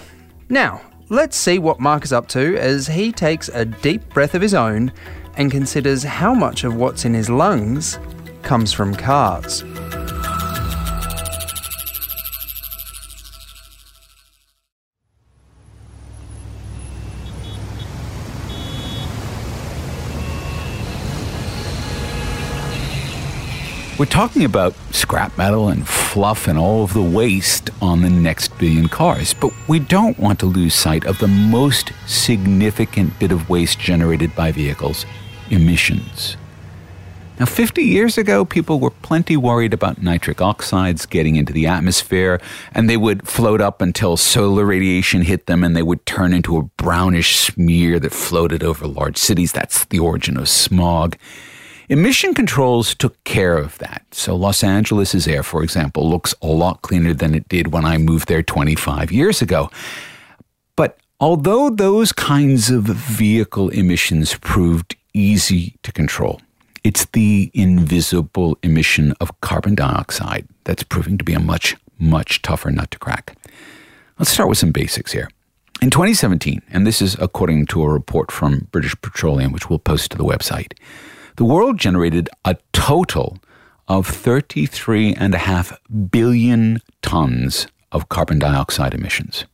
Now, 0.49 0.81
Let's 1.09 1.35
see 1.35 1.59
what 1.59 1.81
Mark 1.81 2.05
is 2.05 2.13
up 2.13 2.29
to 2.29 2.57
as 2.57 2.87
he 2.87 3.11
takes 3.11 3.49
a 3.49 3.65
deep 3.65 4.07
breath 4.13 4.35
of 4.35 4.41
his 4.41 4.53
own 4.53 4.91
and 5.35 5.51
considers 5.51 6.01
how 6.03 6.33
much 6.33 6.63
of 6.63 6.75
what's 6.75 7.03
in 7.03 7.13
his 7.13 7.29
lungs 7.29 7.99
comes 8.41 8.71
from 8.71 8.95
cars. 8.95 9.63
We're 24.03 24.07
talking 24.07 24.43
about 24.43 24.75
scrap 24.91 25.37
metal 25.37 25.69
and 25.69 25.87
fluff 25.87 26.49
and 26.49 26.59
all 26.59 26.83
of 26.83 26.91
the 26.91 27.01
waste 27.01 27.69
on 27.81 28.01
the 28.01 28.09
next 28.09 28.49
billion 28.57 28.89
cars, 28.89 29.33
but 29.33 29.53
we 29.69 29.79
don't 29.79 30.19
want 30.19 30.41
to 30.41 30.45
lose 30.45 30.75
sight 30.75 31.05
of 31.05 31.19
the 31.19 31.29
most 31.29 31.93
significant 32.05 33.17
bit 33.17 33.31
of 33.31 33.49
waste 33.49 33.79
generated 33.79 34.35
by 34.35 34.51
vehicles 34.51 35.05
emissions. 35.49 36.35
Now, 37.39 37.45
50 37.45 37.81
years 37.81 38.17
ago, 38.17 38.43
people 38.43 38.81
were 38.81 38.89
plenty 38.89 39.37
worried 39.37 39.73
about 39.73 40.01
nitric 40.01 40.41
oxides 40.41 41.05
getting 41.05 41.37
into 41.37 41.53
the 41.53 41.67
atmosphere, 41.67 42.41
and 42.73 42.89
they 42.89 42.97
would 42.97 43.25
float 43.25 43.61
up 43.61 43.81
until 43.81 44.17
solar 44.17 44.65
radiation 44.65 45.21
hit 45.21 45.45
them 45.45 45.63
and 45.63 45.77
they 45.77 45.81
would 45.81 46.05
turn 46.05 46.33
into 46.33 46.57
a 46.57 46.63
brownish 46.63 47.37
smear 47.37 48.01
that 48.01 48.11
floated 48.11 48.63
over 48.63 48.85
large 48.85 49.15
cities. 49.15 49.53
That's 49.53 49.85
the 49.85 49.99
origin 49.99 50.35
of 50.35 50.49
smog. 50.49 51.15
Emission 51.89 52.33
controls 52.33 52.95
took 52.95 53.21
care 53.23 53.57
of 53.57 53.77
that. 53.79 54.05
So, 54.11 54.35
Los 54.35 54.63
Angeles' 54.63 55.27
air, 55.27 55.43
for 55.43 55.63
example, 55.63 56.09
looks 56.09 56.33
a 56.41 56.47
lot 56.47 56.81
cleaner 56.81 57.13
than 57.13 57.35
it 57.35 57.49
did 57.49 57.73
when 57.73 57.83
I 57.83 57.97
moved 57.97 58.27
there 58.27 58.43
25 58.43 59.11
years 59.11 59.41
ago. 59.41 59.69
But 60.75 60.97
although 61.19 61.69
those 61.69 62.13
kinds 62.13 62.69
of 62.69 62.83
vehicle 62.85 63.69
emissions 63.69 64.35
proved 64.35 64.95
easy 65.13 65.75
to 65.83 65.91
control, 65.91 66.41
it's 66.83 67.05
the 67.07 67.51
invisible 67.53 68.57
emission 68.63 69.13
of 69.19 69.39
carbon 69.41 69.75
dioxide 69.75 70.47
that's 70.63 70.83
proving 70.83 71.17
to 71.17 71.23
be 71.23 71.33
a 71.33 71.39
much, 71.39 71.75
much 71.99 72.41
tougher 72.41 72.71
nut 72.71 72.91
to 72.91 72.99
crack. 72.99 73.37
Let's 74.19 74.31
start 74.31 74.49
with 74.49 74.57
some 74.57 74.71
basics 74.71 75.11
here. 75.11 75.29
In 75.81 75.89
2017, 75.89 76.61
and 76.69 76.87
this 76.87 77.01
is 77.01 77.15
according 77.19 77.65
to 77.67 77.83
a 77.83 77.89
report 77.89 78.31
from 78.31 78.67
British 78.71 78.95
Petroleum, 79.01 79.51
which 79.51 79.69
we'll 79.69 79.79
post 79.79 80.11
to 80.11 80.17
the 80.17 80.23
website, 80.23 80.73
the 81.35 81.45
world 81.45 81.77
generated 81.77 82.29
a 82.45 82.57
total 82.71 83.39
of 83.87 84.07
33.5 84.07 85.77
billion 86.11 86.79
tons 87.01 87.67
of 87.91 88.09
carbon 88.09 88.39
dioxide 88.39 88.93
emissions. 88.93 89.45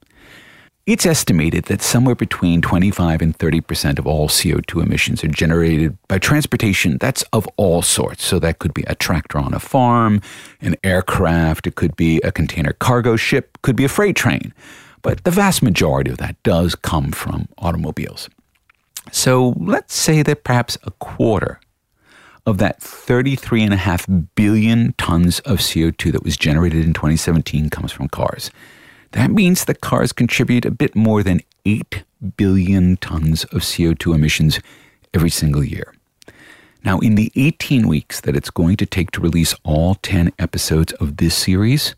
It's 0.86 1.06
estimated 1.06 1.66
that 1.66 1.84
somewhere 1.84 2.16
between 2.16 2.62
25 2.62 3.22
and 3.22 3.36
30 3.36 3.62
percent 3.62 4.00
of 4.00 4.08
all 4.08 4.28
CO2 4.28 4.82
emissions 4.84 5.24
are 5.24 5.28
generated 5.28 5.96
by 6.08 6.18
transportation 6.18 6.98
that's 6.98 7.22
of 7.32 7.48
all 7.58 7.84
sorts. 7.84 8.24
So 8.24 8.40
that 8.40 8.58
could 8.58 8.74
be 8.74 8.84
a 8.88 8.96
tractor 8.96 9.38
on 9.38 9.54
a 9.54 9.60
farm, 9.60 10.20
an 10.62 10.76
aircraft, 10.84 11.68
it 11.68 11.76
could 11.76 11.96
be 11.96 12.20
a 12.22 12.32
container 12.32 12.74
cargo 12.74 13.18
ship, 13.18 13.60
could 13.62 13.76
be 13.76 13.86
a 13.86 13.90
freight 13.90 14.16
train. 14.16 14.52
But 15.04 15.24
the 15.26 15.32
vast 15.32 15.62
majority 15.62 16.10
of 16.10 16.18
that 16.18 16.42
does 16.42 16.74
come 16.74 17.12
from 17.12 17.48
automobiles. 17.60 18.28
So 19.12 19.54
let's 19.58 19.94
say 19.94 20.24
that 20.24 20.44
perhaps 20.44 20.78
a 20.84 20.92
quarter 20.92 21.60
of 22.50 22.58
that 22.58 22.80
33.5 22.80 24.28
billion 24.34 24.94
tons 24.94 25.40
of 25.42 25.60
CO2 25.60 26.12
that 26.12 26.24
was 26.24 26.36
generated 26.36 26.84
in 26.84 26.94
2017 26.94 27.70
comes 27.70 27.92
from 27.92 28.10
cars. 28.10 28.50
That 29.12 29.30
means 29.30 29.66
that 29.66 29.82
cars 29.82 30.12
contribute 30.12 30.66
a 30.66 30.72
bit 30.72 30.96
more 30.96 31.22
than 31.22 31.42
8 31.66 32.04
billion 32.38 32.98
tons 32.98 33.44
of 33.46 33.62
CO2 33.62 34.16
emissions 34.16 34.60
every 35.14 35.30
single 35.30 35.64
year. 35.64 35.94
Now, 36.84 36.98
in 37.00 37.16
the 37.16 37.32
18 37.36 37.88
weeks 37.88 38.22
that 38.22 38.36
it's 38.36 38.50
going 38.50 38.78
to 38.78 38.86
take 38.86 39.12
to 39.12 39.22
release 39.22 39.54
all 39.64 39.96
10 39.96 40.32
episodes 40.40 40.94
of 40.94 41.18
this 41.18 41.36
series, 41.36 41.94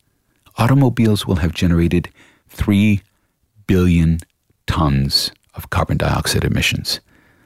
automobiles 0.57 1.25
will 1.25 1.37
have 1.37 1.53
generated 1.53 2.09
3 2.49 3.01
billion 3.67 4.19
tons 4.67 5.31
of 5.53 5.69
carbon 5.69 5.97
dioxide 5.97 6.43
emissions. 6.43 6.99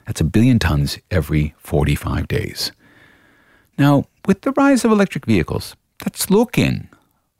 That's 0.06 0.20
a 0.20 0.24
billion 0.24 0.58
tons 0.58 0.98
every 1.10 1.54
45 1.58 2.26
days. 2.26 2.72
Now, 3.78 4.04
with 4.26 4.42
the 4.42 4.52
rise 4.52 4.84
of 4.84 4.90
electric 4.90 5.26
vehicles, 5.26 5.76
that's 6.02 6.30
looking 6.30 6.88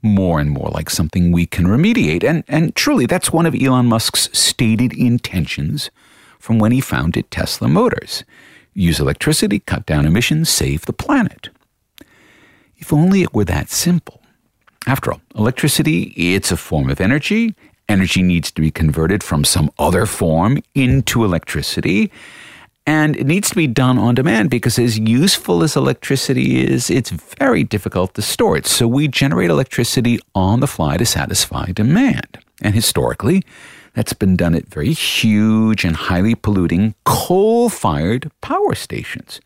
more 0.01 0.39
and 0.39 0.51
more 0.51 0.69
like 0.73 0.89
something 0.89 1.31
we 1.31 1.45
can 1.45 1.65
remediate. 1.65 2.23
And, 2.23 2.43
and 2.47 2.75
truly, 2.75 3.05
that's 3.05 3.33
one 3.33 3.45
of 3.45 3.55
Elon 3.55 3.87
Musk's 3.87 4.29
stated 4.31 4.93
intentions 4.93 5.89
from 6.39 6.59
when 6.59 6.71
he 6.71 6.81
founded 6.81 7.29
Tesla 7.31 7.67
Motors 7.67 8.23
use 8.77 8.99
electricity, 8.99 9.59
cut 9.59 9.85
down 9.85 10.05
emissions, 10.05 10.49
save 10.49 10.85
the 10.85 10.93
planet. 10.93 11.49
If 12.77 12.93
only 12.93 13.23
it 13.23 13.33
were 13.33 13.45
that 13.45 13.69
simple. 13.69 14.21
After 14.85 15.11
all, 15.11 15.21
electricity, 15.35 16.13
it's 16.15 16.51
a 16.51 16.57
form 16.57 16.89
of 16.89 17.01
energy. 17.01 17.55
Energy 17.89 18.21
needs 18.21 18.51
to 18.51 18.61
be 18.61 18.69
converted 18.69 19.23
from 19.23 19.43
some 19.43 19.71
other 19.79 20.05
form 20.05 20.59
into 20.75 21.25
electricity. 21.25 22.11
And 22.87 23.17
it 23.17 23.27
needs 23.27 23.49
to 23.49 23.55
be 23.55 23.67
done 23.67 23.97
on 23.97 24.15
demand 24.15 24.49
because, 24.49 24.79
as 24.79 24.97
useful 24.97 25.61
as 25.61 25.75
electricity 25.75 26.65
is, 26.65 26.89
it's 26.89 27.09
very 27.09 27.65
difficult 27.65 28.13
to 28.13 28.21
store 28.21 28.55
it. 28.55 28.65
So, 28.65 28.87
we 28.87 29.09
generate 29.09 29.49
electricity 29.49 30.19
on 30.33 30.61
the 30.61 30.67
fly 30.67 30.95
to 30.95 31.05
satisfy 31.05 31.73
demand. 31.73 32.39
And 32.61 32.73
historically, 32.73 33.43
that's 33.93 34.13
been 34.13 34.37
done 34.37 34.55
at 34.55 34.69
very 34.69 34.93
huge 34.93 35.83
and 35.83 35.97
highly 35.97 36.33
polluting 36.33 36.95
coal 37.03 37.67
fired 37.67 38.31
power 38.39 38.73
stations. 38.73 39.41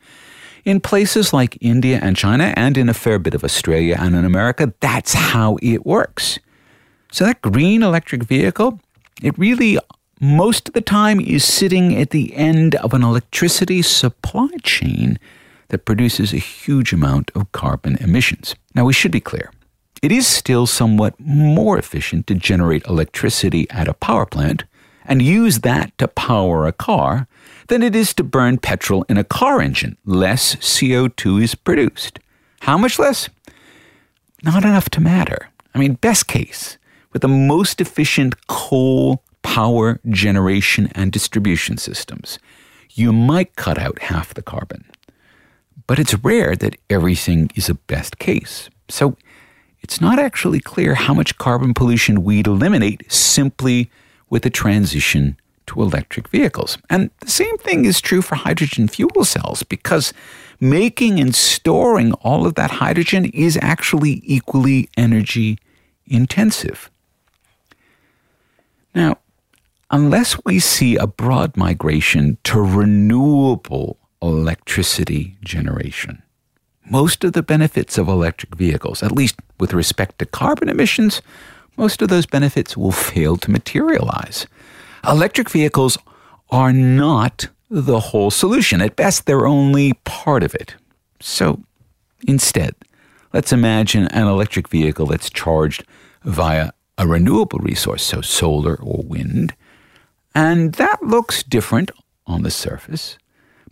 In 0.63 0.79
places 0.79 1.33
like 1.33 1.57
India 1.61 1.99
and 1.99 2.15
China, 2.15 2.53
and 2.55 2.77
in 2.77 2.89
a 2.89 2.93
fair 2.93 3.17
bit 3.17 3.33
of 3.33 3.43
Australia 3.43 3.97
and 3.99 4.15
in 4.15 4.23
America, 4.23 4.71
that's 4.81 5.15
how 5.15 5.57
it 5.63 5.83
works. 5.83 6.37
So, 7.11 7.25
that 7.25 7.41
green 7.41 7.81
electric 7.81 8.21
vehicle, 8.21 8.79
it 9.23 9.35
really 9.39 9.79
most 10.21 10.67
of 10.67 10.75
the 10.75 10.81
time 10.81 11.19
is 11.19 11.43
sitting 11.43 11.99
at 11.99 12.11
the 12.11 12.35
end 12.35 12.75
of 12.75 12.93
an 12.93 13.01
electricity 13.01 13.81
supply 13.81 14.49
chain 14.61 15.17
that 15.69 15.83
produces 15.85 16.31
a 16.31 16.37
huge 16.37 16.93
amount 16.93 17.31
of 17.33 17.51
carbon 17.53 17.95
emissions. 17.95 18.53
Now, 18.75 18.85
we 18.85 18.93
should 18.93 19.11
be 19.11 19.19
clear. 19.19 19.51
It 20.03 20.11
is 20.11 20.27
still 20.27 20.67
somewhat 20.67 21.19
more 21.19 21.79
efficient 21.79 22.27
to 22.27 22.35
generate 22.35 22.85
electricity 22.85 23.67
at 23.71 23.87
a 23.87 23.95
power 23.95 24.27
plant 24.27 24.63
and 25.05 25.23
use 25.23 25.61
that 25.61 25.97
to 25.97 26.07
power 26.07 26.67
a 26.67 26.71
car 26.71 27.27
than 27.67 27.81
it 27.81 27.95
is 27.95 28.13
to 28.13 28.23
burn 28.23 28.59
petrol 28.59 29.03
in 29.09 29.17
a 29.17 29.23
car 29.23 29.59
engine. 29.59 29.97
Less 30.05 30.55
CO2 30.57 31.41
is 31.41 31.55
produced. 31.55 32.19
How 32.61 32.77
much 32.77 32.99
less? 32.99 33.27
Not 34.43 34.63
enough 34.63 34.89
to 34.91 35.01
matter. 35.01 35.49
I 35.73 35.79
mean, 35.79 35.93
best 35.95 36.27
case, 36.27 36.77
with 37.11 37.23
the 37.23 37.27
most 37.27 37.81
efficient 37.81 38.45
coal 38.45 39.23
power 39.43 39.99
generation 40.09 40.91
and 40.93 41.11
distribution 41.11 41.77
systems, 41.77 42.39
you 42.91 43.11
might 43.11 43.55
cut 43.55 43.77
out 43.77 44.01
half 44.03 44.33
the 44.33 44.41
carbon. 44.41 44.85
But 45.87 45.99
it's 45.99 46.13
rare 46.15 46.55
that 46.55 46.77
everything 46.89 47.49
is 47.55 47.69
a 47.69 47.75
best 47.75 48.19
case. 48.19 48.69
So 48.89 49.17
it's 49.81 49.99
not 49.99 50.19
actually 50.19 50.59
clear 50.59 50.95
how 50.95 51.13
much 51.13 51.37
carbon 51.37 51.73
pollution 51.73 52.23
we'd 52.23 52.47
eliminate 52.47 53.11
simply 53.11 53.89
with 54.29 54.45
a 54.45 54.49
transition 54.49 55.37
to 55.67 55.81
electric 55.81 56.27
vehicles. 56.29 56.77
And 56.89 57.09
the 57.19 57.29
same 57.29 57.57
thing 57.57 57.85
is 57.85 58.01
true 58.01 58.21
for 58.21 58.35
hydrogen 58.35 58.87
fuel 58.87 59.25
cells 59.25 59.63
because 59.63 60.13
making 60.59 61.19
and 61.19 61.33
storing 61.33 62.13
all 62.13 62.45
of 62.45 62.55
that 62.55 62.71
hydrogen 62.71 63.25
is 63.25 63.57
actually 63.61 64.21
equally 64.23 64.89
energy 64.97 65.57
intensive. 66.05 66.89
Now, 68.93 69.17
unless 69.91 70.43
we 70.45 70.57
see 70.57 70.95
a 70.95 71.05
broad 71.05 71.55
migration 71.57 72.37
to 72.45 72.59
renewable 72.59 73.99
electricity 74.21 75.37
generation. 75.43 76.23
Most 76.89 77.23
of 77.23 77.33
the 77.33 77.43
benefits 77.43 77.97
of 77.97 78.07
electric 78.07 78.55
vehicles, 78.55 79.03
at 79.03 79.11
least 79.11 79.35
with 79.59 79.73
respect 79.73 80.19
to 80.19 80.25
carbon 80.25 80.69
emissions, 80.69 81.21
most 81.77 82.01
of 82.01 82.09
those 82.09 82.25
benefits 82.25 82.75
will 82.75 82.91
fail 82.91 83.37
to 83.37 83.51
materialize. 83.51 84.47
Electric 85.07 85.49
vehicles 85.49 85.97
are 86.49 86.73
not 86.73 87.47
the 87.69 87.99
whole 87.99 88.31
solution. 88.31 88.81
At 88.81 88.95
best, 88.95 89.25
they're 89.25 89.47
only 89.47 89.93
part 90.03 90.43
of 90.43 90.53
it. 90.55 90.75
So 91.19 91.63
instead, 92.27 92.75
let's 93.33 93.53
imagine 93.53 94.07
an 94.07 94.27
electric 94.27 94.67
vehicle 94.67 95.05
that's 95.05 95.29
charged 95.29 95.85
via 96.23 96.71
a 96.97 97.07
renewable 97.07 97.59
resource, 97.59 98.03
so 98.03 98.21
solar 98.21 98.75
or 98.75 99.03
wind, 99.03 99.55
and 100.33 100.73
that 100.73 101.03
looks 101.03 101.43
different 101.43 101.91
on 102.25 102.43
the 102.43 102.51
surface. 102.51 103.17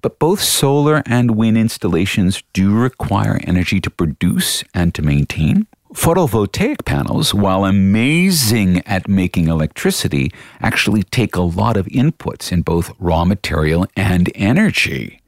But 0.01 0.19
both 0.19 0.41
solar 0.41 1.03
and 1.05 1.35
wind 1.35 1.57
installations 1.57 2.43
do 2.53 2.73
require 2.73 3.39
energy 3.43 3.81
to 3.81 3.89
produce 3.89 4.63
and 4.73 4.93
to 4.95 5.01
maintain. 5.01 5.67
Photovoltaic 5.93 6.85
panels, 6.85 7.33
while 7.33 7.65
amazing 7.65 8.85
at 8.85 9.09
making 9.09 9.47
electricity, 9.47 10.31
actually 10.61 11.03
take 11.03 11.35
a 11.35 11.41
lot 11.41 11.75
of 11.75 11.87
inputs 11.87 12.51
in 12.51 12.61
both 12.61 12.93
raw 12.99 13.25
material 13.25 13.87
and 13.95 14.31
energy. 14.35 15.21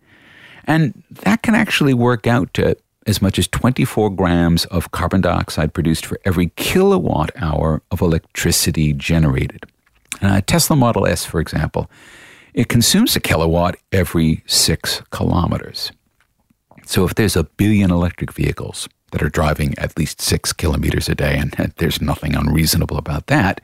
And 0.66 1.04
that 1.10 1.42
can 1.42 1.56
actually 1.56 1.96
work 1.96 2.28
out 2.28 2.54
to 2.54 2.78
as 3.08 3.22
much 3.22 3.40
as 3.40 3.48
24 3.48 4.12
grams 4.12 4.66
of 4.66 4.92
carbon 4.92 5.22
dioxide 5.22 5.74
produced 5.74 6.06
for 6.06 6.20
every 6.24 6.52
kilowatt 6.56 7.32
hour 7.36 7.82
of 7.90 8.02
electricity 8.02 8.94
generated. 8.94 9.66
Uh, 10.22 10.42
Tesla 10.42 10.76
Model 10.76 11.08
S, 11.08 11.26
for 11.26 11.40
example, 11.40 11.90
it 12.54 12.68
consumes 12.68 13.16
a 13.16 13.20
kilowatt 13.20 13.78
every 13.92 14.44
six 14.46 15.02
kilometers. 15.12 15.92
So 16.86 17.06
if 17.06 17.16
there's 17.16 17.36
a 17.36 17.44
billion 17.44 17.92
electric 17.92 18.34
vehicles, 18.34 18.90
that 19.12 19.22
are 19.22 19.30
driving 19.30 19.78
at 19.78 19.98
least 19.98 20.22
six 20.22 20.52
kilometers 20.52 21.08
a 21.08 21.16
day, 21.16 21.38
and 21.38 21.52
there's 21.78 22.02
nothing 22.02 22.36
unreasonable 22.36 22.98
about 22.98 23.28
that. 23.28 23.62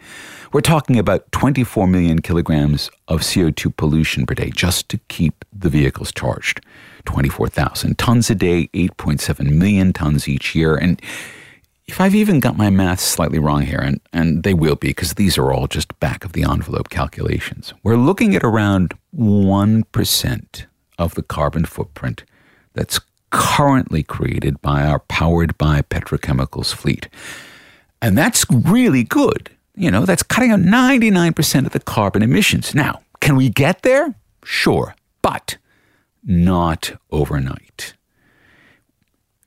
We're 0.53 0.61
talking 0.61 0.97
about 0.97 1.29
24 1.31 1.87
million 1.87 2.21
kilograms 2.21 2.89
of 3.07 3.21
CO2 3.21 3.75
pollution 3.75 4.25
per 4.25 4.33
day 4.33 4.49
just 4.49 4.87
to 4.89 4.97
keep 5.09 5.43
the 5.51 5.69
vehicles 5.69 6.11
charged. 6.11 6.61
24,000 7.05 7.97
tons 7.97 8.29
a 8.29 8.35
day, 8.35 8.69
8.7 8.73 9.51
million 9.51 9.93
tons 9.93 10.27
each 10.27 10.55
year. 10.55 10.75
And 10.75 11.01
if 11.87 12.01
I've 12.01 12.15
even 12.15 12.39
got 12.39 12.57
my 12.57 12.69
math 12.69 12.99
slightly 12.99 13.39
wrong 13.39 13.61
here, 13.61 13.79
and, 13.79 14.01
and 14.11 14.43
they 14.43 14.53
will 14.53 14.75
be 14.75 14.89
because 14.89 15.13
these 15.13 15.37
are 15.37 15.53
all 15.53 15.67
just 15.67 15.97
back 15.99 16.25
of 16.25 16.33
the 16.33 16.43
envelope 16.43 16.89
calculations, 16.89 17.73
we're 17.81 17.95
looking 17.95 18.35
at 18.35 18.43
around 18.43 18.93
1% 19.17 20.65
of 20.99 21.15
the 21.15 21.23
carbon 21.23 21.65
footprint 21.65 22.23
that's 22.73 22.99
currently 23.29 24.03
created 24.03 24.61
by 24.61 24.83
our 24.83 24.99
powered 24.99 25.57
by 25.57 25.81
petrochemicals 25.81 26.73
fleet. 26.73 27.07
And 28.01 28.17
that's 28.17 28.45
really 28.49 29.03
good. 29.03 29.49
You 29.75 29.91
know, 29.91 30.05
that's 30.05 30.23
cutting 30.23 30.51
out 30.51 30.59
99% 30.59 31.65
of 31.65 31.71
the 31.71 31.79
carbon 31.79 32.21
emissions. 32.21 32.75
Now, 32.75 33.01
can 33.21 33.35
we 33.35 33.49
get 33.49 33.81
there? 33.83 34.15
Sure, 34.43 34.95
but 35.21 35.57
not 36.23 36.99
overnight. 37.11 37.93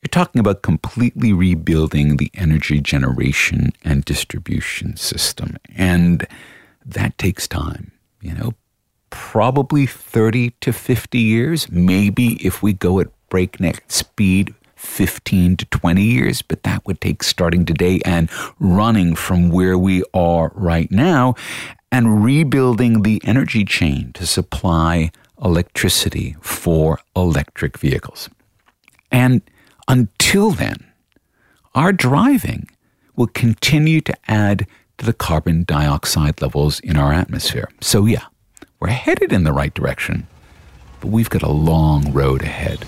You're 0.03 0.09
talking 0.09 0.41
about 0.41 0.63
completely 0.63 1.33
rebuilding 1.33 2.17
the 2.17 2.31
energy 2.35 2.81
generation 2.81 3.73
and 3.85 4.05
distribution 4.05 4.97
system. 4.97 5.59
And 5.77 6.27
that 6.87 7.19
takes 7.19 7.47
time, 7.47 7.93
you 8.23 8.33
know, 8.33 8.55
probably 9.11 9.87
30 9.87 10.51
to 10.63 10.73
50 10.73 11.19
years, 11.19 11.71
maybe 11.71 12.35
if 12.45 12.63
we 12.63 12.73
go 12.73 12.99
at 13.01 13.09
breakneck 13.29 13.85
speed 13.89 14.55
15 14.77 15.59
to 15.59 15.67
20 15.67 16.03
years, 16.03 16.41
but 16.41 16.63
that 16.63 16.87
would 16.87 17.03
take 17.03 17.23
starting 17.23 17.67
today 17.67 18.01
and 18.07 18.31
running 18.59 19.15
from 19.15 19.51
where 19.51 19.77
we 19.77 20.03
are 20.15 20.51
right 20.55 20.91
now 20.91 21.35
and 21.93 22.25
rebuilding 22.25 23.03
the 23.03 23.21
energy 23.25 23.67
chain 23.67 24.13
to 24.15 24.27
supply 24.27 25.11
electricity 25.45 26.37
for 26.41 26.99
electric 27.15 27.77
vehicles. 27.77 28.31
And 29.13 29.43
until 29.89 30.51
then, 30.51 30.77
our 31.75 31.93
driving 31.93 32.69
will 33.17 33.29
continue 33.29 34.01
to 34.01 34.15
add 34.29 34.67
to 34.99 35.07
the 35.07 35.13
carbon 35.13 35.65
dioxide 35.65 36.41
levels 36.41 36.81
in 36.81 36.97
our 36.97 37.13
atmosphere. 37.13 37.69
So, 37.81 38.07
yeah, 38.07 38.25
we're 38.81 38.89
headed 38.89 39.33
in 39.33 39.45
the 39.45 39.53
right 39.53 39.73
direction, 39.73 40.27
but 41.01 41.09
we've 41.09 41.31
got 41.31 41.43
a 41.43 41.51
long 41.51 42.13
road 42.13 42.43
ahead. 42.43 42.85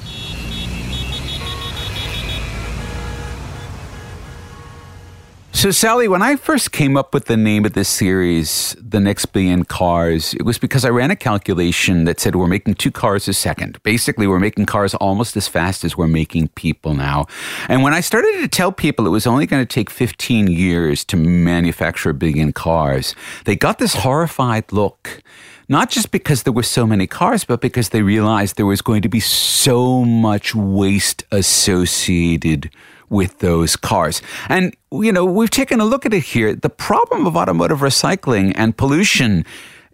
So, 5.55 5.71
Sally, 5.71 6.09
when 6.09 6.23
I 6.23 6.37
first 6.37 6.73
came 6.73 6.97
up 6.97 7.12
with 7.12 7.27
the 7.27 7.37
name 7.37 7.67
of 7.67 7.75
this 7.75 7.88
series, 7.88 8.75
The 8.81 8.99
Next 8.99 9.27
Billion 9.27 9.65
Cars, 9.65 10.33
it 10.33 10.47
was 10.47 10.57
because 10.57 10.83
I 10.83 10.88
ran 10.88 11.11
a 11.11 11.17
calculation 11.17 12.05
that 12.05 12.19
said 12.19 12.35
we're 12.35 12.47
making 12.47 12.77
two 12.77 12.91
cars 12.91 13.29
a 13.29 13.35
second. 13.35 13.81
Basically, 13.83 14.27
we're 14.27 14.41
making 14.41 14.65
cars 14.65 14.95
almost 14.95 15.37
as 15.37 15.49
fast 15.49 15.85
as 15.85 15.95
we're 15.95 16.09
making 16.09 16.49
people 16.49 16.95
now. 16.95 17.27
And 17.69 17.83
when 17.83 17.93
I 17.93 18.01
started 18.01 18.41
to 18.41 18.49
tell 18.49 18.73
people 18.73 19.07
it 19.07 19.11
was 19.11 19.27
only 19.27 19.47
going 19.47 19.62
to 19.62 19.67
take 19.67 19.91
15 19.91 20.47
years 20.47 21.05
to 21.05 21.19
manufacture 21.19 22.11
a 22.11 22.15
billion 22.15 22.53
cars, 22.55 23.15
they 23.45 23.55
got 23.55 23.79
this 23.79 23.95
horrified 23.97 24.73
look 24.73 25.23
not 25.69 25.91
just 25.91 26.11
because 26.11 26.43
there 26.43 26.53
were 26.53 26.62
so 26.62 26.87
many 26.87 27.07
cars, 27.07 27.45
but 27.45 27.61
because 27.61 27.91
they 27.91 28.03
realized 28.03 28.57
there 28.57 28.67
was 28.67 28.83
going 28.83 29.01
to 29.01 29.09
be 29.09 29.21
so 29.21 30.05
much 30.05 30.55
waste 30.55 31.25
associated 31.31 32.71
with 33.12 33.38
those 33.38 33.77
cars. 33.77 34.20
And, 34.48 34.75
you 34.90 35.12
know, 35.12 35.25
we've 35.25 35.51
taken 35.51 35.79
a 35.79 35.85
look 35.85 36.05
at 36.05 36.12
it 36.12 36.25
here. 36.25 36.57
The 36.57 36.70
problem 36.70 37.27
of 37.27 37.37
automotive 37.37 37.79
recycling 37.79 38.53
and 38.57 38.77
pollution 38.77 39.44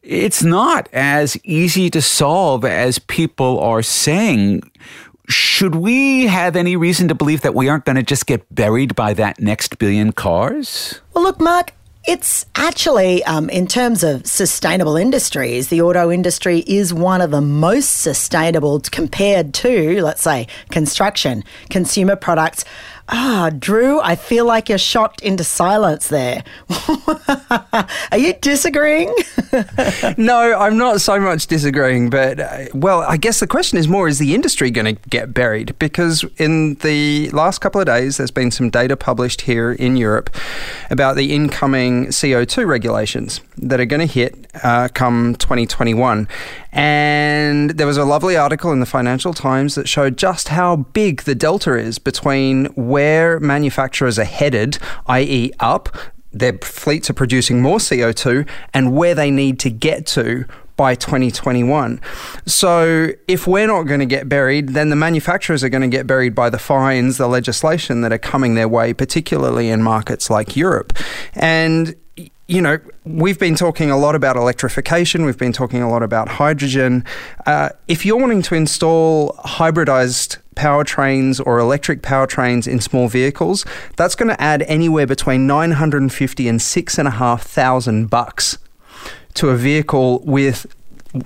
it's 0.09 0.43
not 0.43 0.89
as 0.93 1.37
easy 1.45 1.91
to 1.91 2.01
solve 2.01 2.65
as 2.65 2.99
people 2.99 3.61
are 3.61 3.83
saying. 3.83 4.63
Should 5.29 5.75
we 5.75 6.29
have 6.29 6.57
any 6.57 6.77
reason 6.77 7.09
to 7.09 7.15
believe 7.15 7.43
that 7.43 7.55
we 7.55 7.69
aren't 7.69 7.85
going 7.85 7.97
to 7.97 8.03
just 8.03 8.25
get 8.25 8.55
buried 8.55 8.95
by 8.95 9.13
that 9.15 9.39
next 9.39 9.79
billion 9.79 10.13
cars? 10.13 11.03
Well, 11.13 11.25
look, 11.25 11.39
Mark, 11.41 11.73
it's 12.07 12.47
actually, 12.55 13.23
um, 13.25 13.51
in 13.51 13.67
terms 13.67 14.03
of 14.03 14.27
sustainable 14.27 14.97
industries, 14.97 15.69
the 15.69 15.83
auto 15.83 16.11
industry 16.11 16.61
is 16.67 16.95
one 16.95 17.21
of 17.21 17.31
the 17.31 17.43
most 17.43 17.99
sustainable 17.99 18.81
compared 18.81 19.53
to, 19.55 20.03
let's 20.03 20.23
say, 20.23 20.47
construction, 20.71 21.45
consumer 21.69 22.17
products. 22.17 22.65
Ah, 23.11 23.51
Drew, 23.59 24.01
I 24.01 24.17
feel 24.17 24.45
like 24.45 24.69
you're 24.69 24.77
shocked 24.77 25.23
into 25.23 25.43
silence 25.43 26.09
there. 26.09 26.45
Are 28.13 28.19
you 28.19 28.35
disagreeing? 28.35 29.15
no, 30.19 30.55
I'm 30.59 30.77
not 30.77 31.01
so 31.01 31.19
much 31.19 31.47
disagreeing, 31.47 32.11
but 32.11 32.39
uh, 32.39 32.67
well, 32.75 33.01
I 33.01 33.17
guess 33.17 33.41
the 33.41 33.47
question 33.47 33.79
is 33.79 33.89
more 33.89 34.09
is 34.09 34.19
the 34.19 34.35
industry 34.35 34.71
going 34.71 34.95
to 34.97 35.09
get 35.09 35.33
buried? 35.33 35.79
Because 35.79 36.23
in 36.37 36.75
the 36.77 37.31
last 37.31 37.61
couple 37.61 37.81
of 37.81 37.87
days, 37.87 38.19
there's 38.19 38.31
been 38.31 38.51
some 38.51 38.69
data 38.69 38.95
published 38.95 39.43
here 39.43 39.73
in 39.73 39.97
Europe 39.97 40.29
about 40.91 41.17
the 41.17 41.35
incoming 41.35 42.07
CO2 42.09 42.67
regulations 42.67 43.41
that 43.63 43.81
are 43.81 43.85
going 43.85 44.07
to 44.07 44.13
hit 44.13 44.47
uh, 44.63 44.89
come 44.95 45.35
2021. 45.37 46.29
And 46.73 47.71
there 47.71 47.87
was 47.87 47.97
a 47.97 48.05
lovely 48.05 48.37
article 48.37 48.73
in 48.73 48.81
the 48.81 48.87
Financial 48.87 49.35
Times 49.35 49.75
that 49.75 49.89
showed 49.89 50.17
just 50.17 50.49
how 50.49 50.77
big 50.77 51.23
the 51.23 51.35
delta 51.35 51.75
is 51.75 51.99
between 51.99 52.67
where 52.75 53.41
manufacturers 53.41 54.19
are 54.19 54.25
headed, 54.25 54.79
i.e., 55.07 55.53
up, 55.61 55.89
their 56.33 56.59
fleets 56.59 57.09
are 57.11 57.15
producing 57.15 57.63
more 57.63 57.79
CO2, 57.79 58.49
and 58.75 58.95
where 58.95 59.15
they 59.15 59.31
need 59.31 59.59
to 59.61 59.71
get 59.71 60.07
to 60.07 60.45
by 60.79 60.95
2021. 60.95 62.01
So 62.47 63.09
if 63.27 63.47
we're 63.47 63.67
not 63.67 63.83
going 63.83 64.01
to 64.01 64.07
get 64.07 64.29
buried, 64.29 64.71
then 64.71 64.91
the 64.91 64.97
manufacturers 64.97 65.65
are 65.65 65.69
going 65.69 65.83
to 65.83 65.89
get 65.89 66.07
buried 66.07 66.35
by 66.37 66.51
the 66.51 66.59
fines, 66.59 67.17
the 67.17 67.27
legislation 67.27 68.03
that 68.03 68.13
are 68.13 68.19
coming 68.19 68.55
their 68.55 68.69
way, 68.69 68.95
particularly 68.95 69.71
in 69.71 69.83
markets 69.83 70.31
like 70.31 70.57
Europe. 70.57 70.97
And 71.35 71.97
you 72.49 72.63
know, 72.63 72.79
we've 73.05 73.39
been 73.39 73.55
talking 73.55 73.91
a 73.91 73.99
lot 73.99 74.15
about 74.15 74.35
electrification, 74.35 75.27
we've 75.27 75.37
been 75.37 75.53
talking 75.53 75.83
a 75.83 75.89
lot 75.89 76.03
about 76.03 76.29
hydrogen. 76.29 77.05
Uh, 77.45 77.69
if 77.89 78.07
you're 78.07 78.19
wanting 78.19 78.41
to 78.41 78.55
install 78.55 79.35
hybridized 79.45 80.39
powertrains 80.57 81.45
or 81.47 81.59
electric 81.59 82.01
powertrains 82.01 82.67
in 82.67 82.81
small 82.81 83.07
vehicles, 83.07 83.67
that's 83.97 84.15
going 84.15 84.31
to 84.31 84.41
add 84.41 84.63
anywhere 84.63 85.07
between 85.07 85.47
950 85.47 86.49
and 86.49 86.63
6,500 86.63 88.11
bucks 88.11 88.59
to 89.35 89.51
a 89.51 89.57
vehicle 89.57 90.21
with 90.21 90.67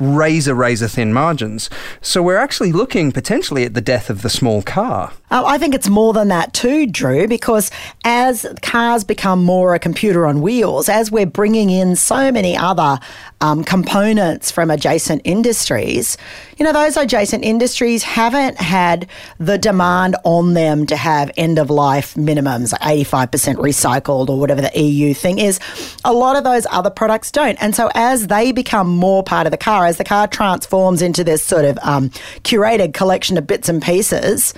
razor, 0.01 0.55
razor 0.55 0.89
thin 0.89 1.13
margins. 1.13 1.71
So 2.01 2.21
we're 2.21 2.37
actually 2.37 2.73
looking 2.73 3.13
potentially 3.13 3.65
at 3.65 3.75
the 3.75 3.81
death 3.81 4.11
of 4.11 4.23
the 4.23 4.31
small 4.31 4.61
car. 4.61 5.13
Uh, 5.33 5.43
I 5.47 5.57
think 5.57 5.75
it's 5.75 5.89
more 5.89 6.13
than 6.13 6.29
that 6.29 6.53
too, 6.53 6.87
Drew, 6.87 7.27
because 7.27 7.71
as 8.05 8.45
cars 8.61 9.03
become 9.03 9.43
more 9.43 9.75
a 9.75 9.79
computer 9.79 10.27
on 10.27 10.43
wheels, 10.43 10.91
as 10.91 11.11
we're 11.11 11.25
bringing 11.25 11.71
in 11.71 11.97
so 11.97 12.31
many 12.31 12.55
other 12.55 13.01
um, 13.41 13.65
components 13.65 14.51
from 14.51 14.71
adjacent 14.71 15.23
industries, 15.25 16.19
you 16.59 16.67
know, 16.67 16.73
those 16.75 16.99
adjacent 16.99 17.45
industries 17.45 18.03
haven't 18.03 18.61
had 18.61 19.09
the 19.39 19.57
demand 19.57 20.17
on 20.25 20.53
them 20.53 20.85
to 20.85 20.97
have 20.97 21.31
end 21.39 21.59
of 21.59 21.71
life 21.71 22.15
minimums, 22.15 22.73
like 22.73 22.83
85% 23.09 23.57
recycled 23.57 24.29
or 24.29 24.39
whatever 24.39 24.61
the 24.61 24.79
EU 24.79 25.15
thing 25.15 25.39
is. 25.39 25.59
A 26.05 26.13
lot 26.13 26.37
of 26.37 26.45
those 26.45 26.67
other 26.71 26.91
products 26.91 27.33
don't. 27.33 27.57
And 27.63 27.75
so 27.75 27.91
as 27.95 28.27
they 28.27 28.53
become 28.53 28.87
more 28.87 29.23
part 29.23 29.47
of 29.47 29.51
the 29.51 29.57
car, 29.57 29.87
as 29.87 29.97
the 29.97 30.05
car 30.05 30.29
transforms 30.29 31.01
into 31.01 31.25
this 31.25 31.43
sort 31.43 31.65
of 31.65 31.79
um, 31.81 32.11
curated 32.45 32.93
collection 32.93 33.39
of 33.39 33.47
bits 33.47 33.71
and 33.71 33.81
pieces, 33.83 34.53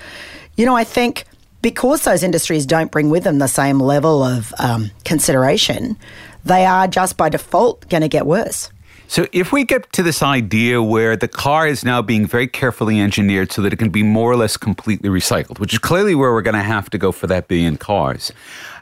you 0.56 0.66
know, 0.66 0.76
I 0.76 0.84
think 0.84 1.24
because 1.62 2.02
those 2.04 2.22
industries 2.22 2.66
don't 2.66 2.90
bring 2.90 3.08
with 3.08 3.24
them 3.24 3.38
the 3.38 3.48
same 3.48 3.80
level 3.80 4.22
of 4.22 4.52
um, 4.58 4.90
consideration, 5.04 5.96
they 6.44 6.66
are 6.66 6.86
just 6.86 7.16
by 7.16 7.28
default 7.28 7.88
going 7.88 8.02
to 8.02 8.08
get 8.08 8.26
worse. 8.26 8.70
So, 9.06 9.26
if 9.32 9.52
we 9.52 9.64
get 9.64 9.92
to 9.92 10.02
this 10.02 10.22
idea 10.22 10.82
where 10.82 11.16
the 11.16 11.28
car 11.28 11.66
is 11.66 11.84
now 11.84 12.02
being 12.02 12.26
very 12.26 12.48
carefully 12.48 13.00
engineered 13.00 13.52
so 13.52 13.62
that 13.62 13.72
it 13.72 13.76
can 13.76 13.90
be 13.90 14.02
more 14.02 14.30
or 14.30 14.36
less 14.36 14.56
completely 14.56 15.08
recycled, 15.08 15.58
which 15.58 15.72
is 15.72 15.78
clearly 15.78 16.14
where 16.14 16.32
we're 16.32 16.42
going 16.42 16.54
to 16.54 16.62
have 16.62 16.88
to 16.90 16.98
go 16.98 17.12
for 17.12 17.26
that 17.26 17.48
billion 17.48 17.76
cars, 17.76 18.32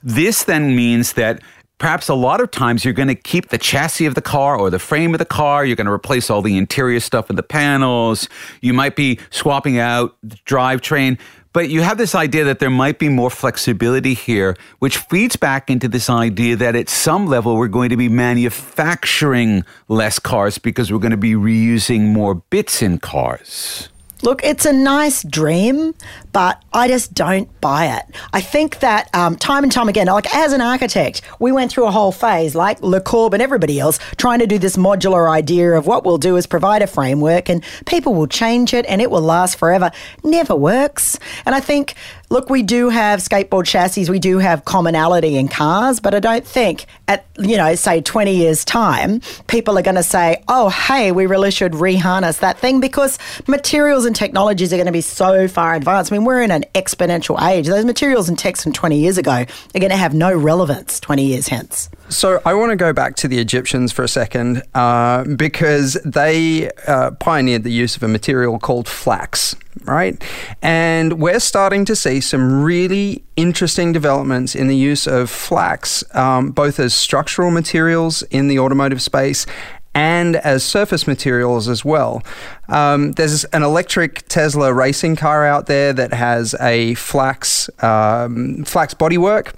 this 0.02 0.44
then 0.44 0.76
means 0.76 1.14
that 1.14 1.40
perhaps 1.78 2.08
a 2.08 2.14
lot 2.14 2.40
of 2.40 2.50
times 2.52 2.84
you're 2.84 2.94
going 2.94 3.08
to 3.08 3.14
keep 3.16 3.48
the 3.48 3.58
chassis 3.58 4.06
of 4.06 4.14
the 4.14 4.22
car 4.22 4.56
or 4.56 4.70
the 4.70 4.78
frame 4.78 5.12
of 5.12 5.18
the 5.18 5.24
car. 5.24 5.64
You're 5.64 5.76
going 5.76 5.88
to 5.88 5.92
replace 5.92 6.30
all 6.30 6.40
the 6.40 6.56
interior 6.56 7.00
stuff 7.00 7.28
in 7.28 7.34
the 7.34 7.42
panels. 7.42 8.28
You 8.60 8.72
might 8.72 8.94
be 8.94 9.18
swapping 9.30 9.78
out 9.78 10.16
the 10.22 10.36
drivetrain. 10.46 11.18
But 11.52 11.68
you 11.68 11.82
have 11.82 11.98
this 11.98 12.14
idea 12.14 12.44
that 12.44 12.60
there 12.60 12.70
might 12.70 12.98
be 12.98 13.10
more 13.10 13.28
flexibility 13.28 14.14
here, 14.14 14.56
which 14.78 14.96
feeds 14.96 15.36
back 15.36 15.68
into 15.68 15.86
this 15.86 16.08
idea 16.08 16.56
that 16.56 16.74
at 16.74 16.88
some 16.88 17.26
level 17.26 17.56
we're 17.56 17.68
going 17.68 17.90
to 17.90 17.96
be 17.96 18.08
manufacturing 18.08 19.64
less 19.88 20.18
cars 20.18 20.56
because 20.56 20.90
we're 20.90 20.98
going 20.98 21.10
to 21.10 21.16
be 21.16 21.34
reusing 21.34 22.12
more 22.12 22.36
bits 22.36 22.80
in 22.80 22.98
cars. 22.98 23.90
Look, 24.22 24.44
it's 24.44 24.64
a 24.64 24.72
nice 24.72 25.24
dream, 25.24 25.96
but 26.32 26.62
I 26.72 26.86
just 26.86 27.12
don't 27.12 27.48
buy 27.60 27.86
it. 27.86 28.04
I 28.32 28.40
think 28.40 28.78
that 28.78 29.12
um, 29.14 29.34
time 29.34 29.64
and 29.64 29.72
time 29.72 29.88
again, 29.88 30.06
like 30.06 30.32
as 30.32 30.52
an 30.52 30.60
architect, 30.60 31.22
we 31.40 31.50
went 31.50 31.72
through 31.72 31.86
a 31.86 31.90
whole 31.90 32.12
phase, 32.12 32.54
like 32.54 32.80
Le 32.82 33.00
Corb 33.00 33.34
and 33.34 33.42
everybody 33.42 33.80
else, 33.80 33.98
trying 34.18 34.38
to 34.38 34.46
do 34.46 34.60
this 34.60 34.76
modular 34.76 35.28
idea 35.28 35.72
of 35.72 35.88
what 35.88 36.04
we'll 36.04 36.18
do 36.18 36.36
is 36.36 36.46
provide 36.46 36.82
a 36.82 36.86
framework 36.86 37.48
and 37.48 37.64
people 37.84 38.14
will 38.14 38.28
change 38.28 38.72
it 38.72 38.86
and 38.86 39.02
it 39.02 39.10
will 39.10 39.22
last 39.22 39.58
forever. 39.58 39.90
Never 40.22 40.54
works. 40.54 41.18
And 41.44 41.56
I 41.56 41.60
think 41.60 41.94
look, 42.32 42.48
we 42.48 42.62
do 42.62 42.88
have 42.88 43.20
skateboard 43.20 43.66
chassis, 43.66 44.08
we 44.08 44.18
do 44.18 44.38
have 44.38 44.64
commonality 44.64 45.36
in 45.36 45.48
cars, 45.48 46.00
but 46.00 46.14
I 46.14 46.18
don't 46.18 46.46
think 46.46 46.86
at, 47.06 47.26
you 47.38 47.58
know, 47.58 47.74
say 47.74 48.00
20 48.00 48.34
years' 48.34 48.64
time, 48.64 49.20
people 49.48 49.76
are 49.78 49.82
going 49.82 49.96
to 49.96 50.02
say, 50.02 50.42
oh, 50.48 50.70
hey, 50.70 51.12
we 51.12 51.26
really 51.26 51.50
should 51.50 51.72
reharness 51.72 52.40
that 52.40 52.58
thing 52.58 52.80
because 52.80 53.18
materials 53.46 54.06
and 54.06 54.16
technologies 54.16 54.72
are 54.72 54.76
going 54.76 54.86
to 54.86 54.92
be 54.92 55.02
so 55.02 55.46
far 55.46 55.74
advanced. 55.74 56.10
I 56.10 56.16
mean, 56.16 56.24
we're 56.24 56.40
in 56.40 56.50
an 56.50 56.64
exponential 56.74 57.38
age. 57.46 57.66
Those 57.66 57.84
materials 57.84 58.30
and 58.30 58.38
techs 58.38 58.62
from 58.62 58.72
20 58.72 58.98
years 58.98 59.18
ago 59.18 59.44
are 59.74 59.78
going 59.78 59.90
to 59.90 59.96
have 59.96 60.14
no 60.14 60.34
relevance 60.34 61.00
20 61.00 61.26
years 61.26 61.48
hence. 61.48 61.90
So 62.12 62.42
I 62.44 62.54
want 62.54 62.70
to 62.70 62.76
go 62.76 62.92
back 62.92 63.16
to 63.16 63.28
the 63.28 63.38
Egyptians 63.38 63.90
for 63.90 64.02
a 64.02 64.08
second 64.08 64.62
uh, 64.74 65.24
because 65.24 65.94
they 66.04 66.70
uh, 66.86 67.12
pioneered 67.12 67.64
the 67.64 67.72
use 67.72 67.96
of 67.96 68.02
a 68.02 68.08
material 68.08 68.58
called 68.58 68.88
flax 68.88 69.56
right? 69.84 70.22
And 70.60 71.14
we're 71.14 71.40
starting 71.40 71.84
to 71.86 71.96
see 71.96 72.20
some 72.20 72.62
really 72.62 73.24
interesting 73.36 73.92
developments 73.92 74.54
in 74.54 74.68
the 74.68 74.76
use 74.76 75.06
of 75.06 75.30
flax, 75.30 76.04
um, 76.14 76.50
both 76.50 76.78
as 76.78 76.94
structural 76.94 77.50
materials 77.50 78.22
in 78.24 78.48
the 78.48 78.58
automotive 78.58 79.00
space 79.00 79.46
and 79.94 80.36
as 80.36 80.62
surface 80.62 81.06
materials 81.06 81.68
as 81.68 81.84
well. 81.84 82.22
Um, 82.68 83.12
there's 83.12 83.44
an 83.46 83.62
electric 83.62 84.26
Tesla 84.28 84.72
racing 84.72 85.16
car 85.16 85.44
out 85.44 85.66
there 85.66 85.92
that 85.92 86.14
has 86.14 86.54
a 86.60 86.94
flax 86.94 87.68
um, 87.82 88.64
flax 88.64 88.94
bodywork. 88.94 89.52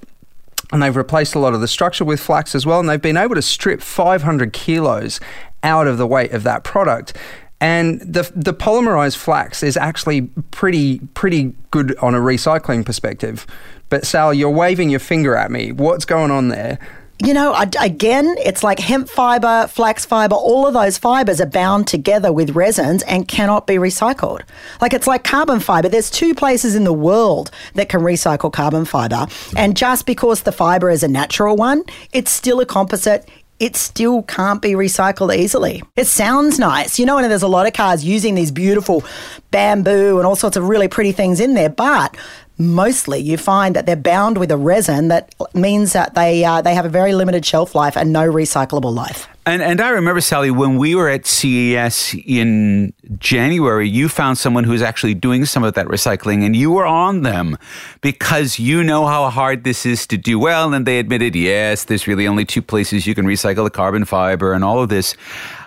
And 0.72 0.83
they've 0.83 0.96
replaced 0.96 1.35
a 1.35 1.38
lot 1.38 1.55
of 1.55 1.61
the 1.61 1.68
structure 1.68 2.05
with 2.05 2.20
flax 2.20 2.55
as 2.55 2.64
well. 2.64 2.81
And 2.81 2.88
they've 2.88 3.00
been 3.00 3.16
able 3.16 3.35
to 3.35 3.42
strip 3.42 3.81
500 3.81 4.53
kilos 4.53 5.20
out 5.62 5.87
of 5.87 5.98
the 5.98 6.07
weight 6.07 6.33
of 6.33 6.42
that 6.44 6.64
product. 6.64 7.16
And 7.61 8.00
the 8.00 8.31
the 8.35 8.53
polymerized 8.53 9.16
flax 9.16 9.62
is 9.62 9.77
actually 9.77 10.22
pretty 10.50 10.98
pretty 11.14 11.55
good 11.70 11.96
on 11.98 12.14
a 12.14 12.18
recycling 12.18 12.85
perspective. 12.85 13.46
But 13.88 14.05
Sal, 14.05 14.35
you're 14.35 14.50
waving 14.50 14.90
your 14.90 15.00
finger 15.00 15.37
at 15.37 15.50
me. 15.50 15.72
What's 15.72 16.05
going 16.05 16.31
on 16.31 16.48
there? 16.48 16.79
You 17.20 17.33
know, 17.33 17.55
again, 17.81 18.35
it's 18.38 18.64
like 18.64 18.79
hemp 18.79 19.09
fiber, 19.09 19.66
flax 19.68 20.05
fiber, 20.05 20.35
all 20.35 20.66
of 20.66 20.74
those 20.74 20.98
fibers 20.98 21.40
are 21.40 21.46
bound 21.46 21.87
together 21.87 22.33
with 22.33 22.50
resins 22.50 23.03
and 23.05 23.29
cannot 23.29 23.66
be 23.66 23.74
recycled. 23.74 24.42
Like 24.81 24.92
it's 24.92 25.07
like 25.07 25.22
carbon 25.22 25.61
fiber. 25.61 25.88
There's 25.88 26.11
two 26.11 26.35
places 26.35 26.74
in 26.74 26.85
the 26.85 26.92
world 26.92 27.50
that 27.74 27.88
can 27.88 28.00
recycle 28.00 28.53
carbon 28.53 28.85
fiber. 28.85 29.27
And 29.57 29.77
just 29.77 30.07
because 30.07 30.42
the 30.42 30.53
fiber 30.53 30.90
is 30.90 31.03
a 31.03 31.09
natural 31.09 31.57
one, 31.57 31.85
it's 32.12 32.33
still 32.33 32.61
a 32.61 32.66
composite 32.66 33.29
it 33.61 33.77
still 33.77 34.22
can't 34.24 34.61
be 34.61 34.72
recycled 34.72 35.35
easily. 35.37 35.83
It 35.96 36.07
sounds 36.07 36.59
nice, 36.59 36.98
you 36.98 37.07
know, 37.07 37.18
and 37.18 37.31
there's 37.31 37.42
a 37.42 37.48
lot 37.48 37.66
of 37.66 37.72
cars 37.72 38.05
using 38.05 38.35
these 38.35 38.50
beautiful 38.50 39.05
bamboo 39.53 40.18
and 40.18 40.27
all 40.27 40.37
sorts 40.37 40.57
of 40.57 40.68
really 40.68 40.88
pretty 40.88 41.12
things 41.12 41.38
in 41.38 41.55
there, 41.55 41.68
but 41.68 42.16
mostly 42.59 43.19
you 43.19 43.37
find 43.37 43.75
that 43.75 43.87
they're 43.87 43.97
bound 43.97 44.38
with 44.38 44.51
a 44.51 44.57
resin 44.57 45.09
that 45.09 45.35
means 45.55 45.93
that 45.93 46.14
they 46.14 46.45
uh, 46.45 46.62
they 46.62 46.75
have 46.75 46.85
a 46.85 46.88
very 46.88 47.14
limited 47.14 47.45
shelf 47.45 47.75
life 47.75 47.97
and 47.97 48.12
no 48.12 48.31
recyclable 48.31 48.95
life. 48.95 49.29
And 49.47 49.62
and 49.62 49.81
I 49.81 49.90
remember 49.90 50.21
Sally 50.21 50.51
when 50.51 50.79
we 50.79 50.95
were 50.95 51.09
at 51.09 51.27
CES 51.27 52.14
in 52.27 52.95
January, 53.19 53.88
you 53.88 54.09
found 54.09 54.38
someone 54.38 54.64
who's 54.64 54.81
actually 54.81 55.14
doing 55.14 55.45
some 55.45 55.64
of 55.64 55.75
that 55.75 55.87
recycling, 55.87 56.45
and 56.47 56.57
you 56.57 56.71
were 56.71 56.87
on 56.87 57.23
them 57.23 57.59
because 58.01 58.59
you 58.59 58.83
know 58.83 59.07
how 59.07 59.29
hard 59.29 59.64
this 59.64 59.85
is 59.85 60.07
to 60.07 60.17
do 60.17 60.38
well. 60.38 60.73
And 60.73 60.87
they 60.87 60.99
admitted, 60.99 61.37
yes, 61.37 61.85
there's 61.85 62.07
really 62.07 62.27
only 62.27 62.45
two 62.45 62.62
places 62.62 63.07
you 63.07 63.14
can 63.14 63.27
recycle 63.27 63.64
the 63.64 63.71
carbon 63.71 64.05
fiber 64.05 64.55
and 64.55 64.64
all 64.64 64.81
of 64.83 64.88
this. 64.88 65.14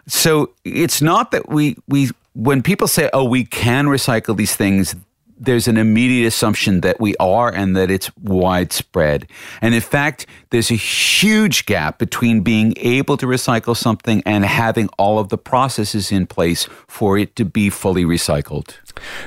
So 0.08 0.54
it's 0.64 1.02
not 1.02 1.32
that 1.32 1.50
we 1.50 1.76
we 1.88 2.10
when 2.34 2.62
people 2.62 2.88
say, 2.88 3.10
oh, 3.14 3.24
we 3.24 3.44
can 3.44 3.86
recycle 3.86 4.38
these 4.38 4.56
things, 4.56 4.96
there's 5.40 5.68
an 5.68 5.78
immediate 5.78 6.28
assumption 6.28 6.82
that 6.82 7.00
we 7.00 7.16
are 7.18 7.54
and 7.54 7.76
that 7.76 7.92
it's 7.92 8.16
widespread. 8.18 9.28
And 9.62 9.74
in 9.74 9.82
fact, 9.82 10.26
there's 10.50 10.72
a 10.72 10.76
huge 10.76 11.66
gap 11.66 12.00
between 12.00 12.42
being 12.42 12.74
able 12.78 13.18
to 13.18 13.26
recycle 13.26 13.76
something 13.76 14.24
and 14.26 14.46
having 14.46 14.90
all 14.98 15.20
of 15.20 15.30
the 15.30 15.38
processes 15.38 16.12
in 16.12 16.26
place 16.26 16.68
for 16.88 17.18
it 17.18 17.36
to 17.36 17.46
be 17.46 17.70
fully 17.70 18.04
recycled. 18.04 18.76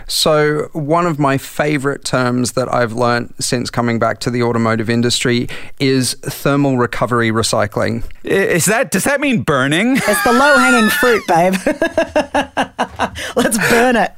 So, 0.06 0.68
one 0.72 1.06
of 1.06 1.18
my 1.18 1.38
favorite 1.38 2.04
terms 2.04 2.52
that 2.52 2.72
I've 2.72 2.92
learned 2.92 3.34
since 3.40 3.70
coming 3.70 3.98
back 3.98 4.20
to 4.20 4.30
the 4.30 4.42
automotive 4.42 4.90
industry 4.90 5.48
is 5.78 6.14
thermal 6.22 6.78
recovery 6.78 7.30
recycling. 7.30 8.04
Is 8.24 8.66
that 8.66 8.90
does 8.90 9.04
that 9.04 9.20
mean 9.20 9.42
burning? 9.42 9.96
It's 9.96 10.24
the 10.24 10.32
low-hanging 10.32 10.90
fruit, 10.90 11.26
babe. 11.26 11.54
Let's 13.36 13.58
burn 13.70 13.96
it. 13.96 14.12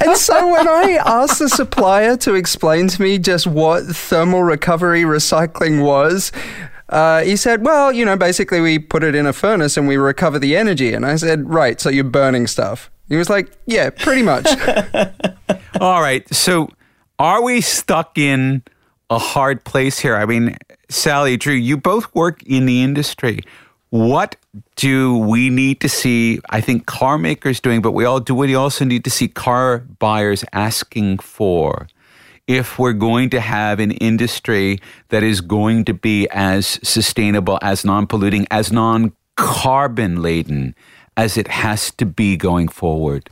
and 0.00 0.16
so 0.16 0.52
when 0.52 0.68
I 0.68 0.98
asked 1.04 1.38
the 1.38 1.48
supplier 1.48 2.16
to 2.18 2.34
explain 2.34 2.88
to 2.88 3.02
me 3.02 3.18
just 3.18 3.46
what 3.46 3.84
thermal 3.84 4.42
recovery 4.42 5.02
recycling 5.02 5.84
was, 5.84 6.32
uh, 6.88 7.22
he 7.22 7.36
said, 7.36 7.64
Well, 7.64 7.92
you 7.92 8.04
know, 8.04 8.16
basically 8.16 8.60
we 8.60 8.78
put 8.78 9.02
it 9.02 9.14
in 9.14 9.26
a 9.26 9.32
furnace 9.32 9.76
and 9.76 9.88
we 9.88 9.96
recover 9.96 10.38
the 10.38 10.56
energy. 10.56 10.92
And 10.92 11.04
I 11.04 11.16
said, 11.16 11.48
Right, 11.48 11.80
so 11.80 11.90
you're 11.90 12.04
burning 12.04 12.46
stuff. 12.46 12.90
He 13.08 13.16
was 13.16 13.28
like, 13.28 13.52
Yeah, 13.66 13.90
pretty 13.90 14.22
much. 14.22 14.46
All 15.80 16.00
right. 16.00 16.26
So 16.34 16.68
are 17.18 17.42
we 17.42 17.60
stuck 17.60 18.18
in 18.18 18.62
a 19.10 19.18
hard 19.18 19.64
place 19.64 19.98
here? 19.98 20.16
I 20.16 20.26
mean, 20.26 20.56
Sally, 20.88 21.36
Drew, 21.36 21.54
you 21.54 21.76
both 21.76 22.12
work 22.14 22.42
in 22.44 22.66
the 22.66 22.82
industry. 22.82 23.40
What 23.90 24.36
do 24.74 25.16
we 25.16 25.50
need 25.50 25.80
to 25.82 25.88
see? 25.88 26.40
I 26.50 26.60
think 26.60 26.86
car 26.86 27.16
makers 27.16 27.60
doing, 27.60 27.80
but 27.80 27.92
we 27.92 28.04
all 28.04 28.18
do. 28.18 28.34
We 28.34 28.54
also 28.54 28.84
need 28.84 29.04
to 29.04 29.10
see 29.10 29.28
car 29.28 29.78
buyers 30.00 30.44
asking 30.52 31.18
for 31.18 31.86
if 32.46 32.78
we're 32.78 32.92
going 32.92 33.30
to 33.30 33.40
have 33.40 33.78
an 33.80 33.92
industry 33.92 34.80
that 35.08 35.22
is 35.22 35.40
going 35.40 35.84
to 35.86 35.94
be 35.94 36.28
as 36.30 36.80
sustainable, 36.82 37.58
as 37.62 37.84
non 37.84 38.06
polluting, 38.06 38.46
as 38.50 38.72
non 38.72 39.12
carbon 39.36 40.22
laden 40.22 40.74
as 41.16 41.36
it 41.36 41.48
has 41.48 41.90
to 41.92 42.06
be 42.06 42.36
going 42.36 42.68
forward. 42.68 43.30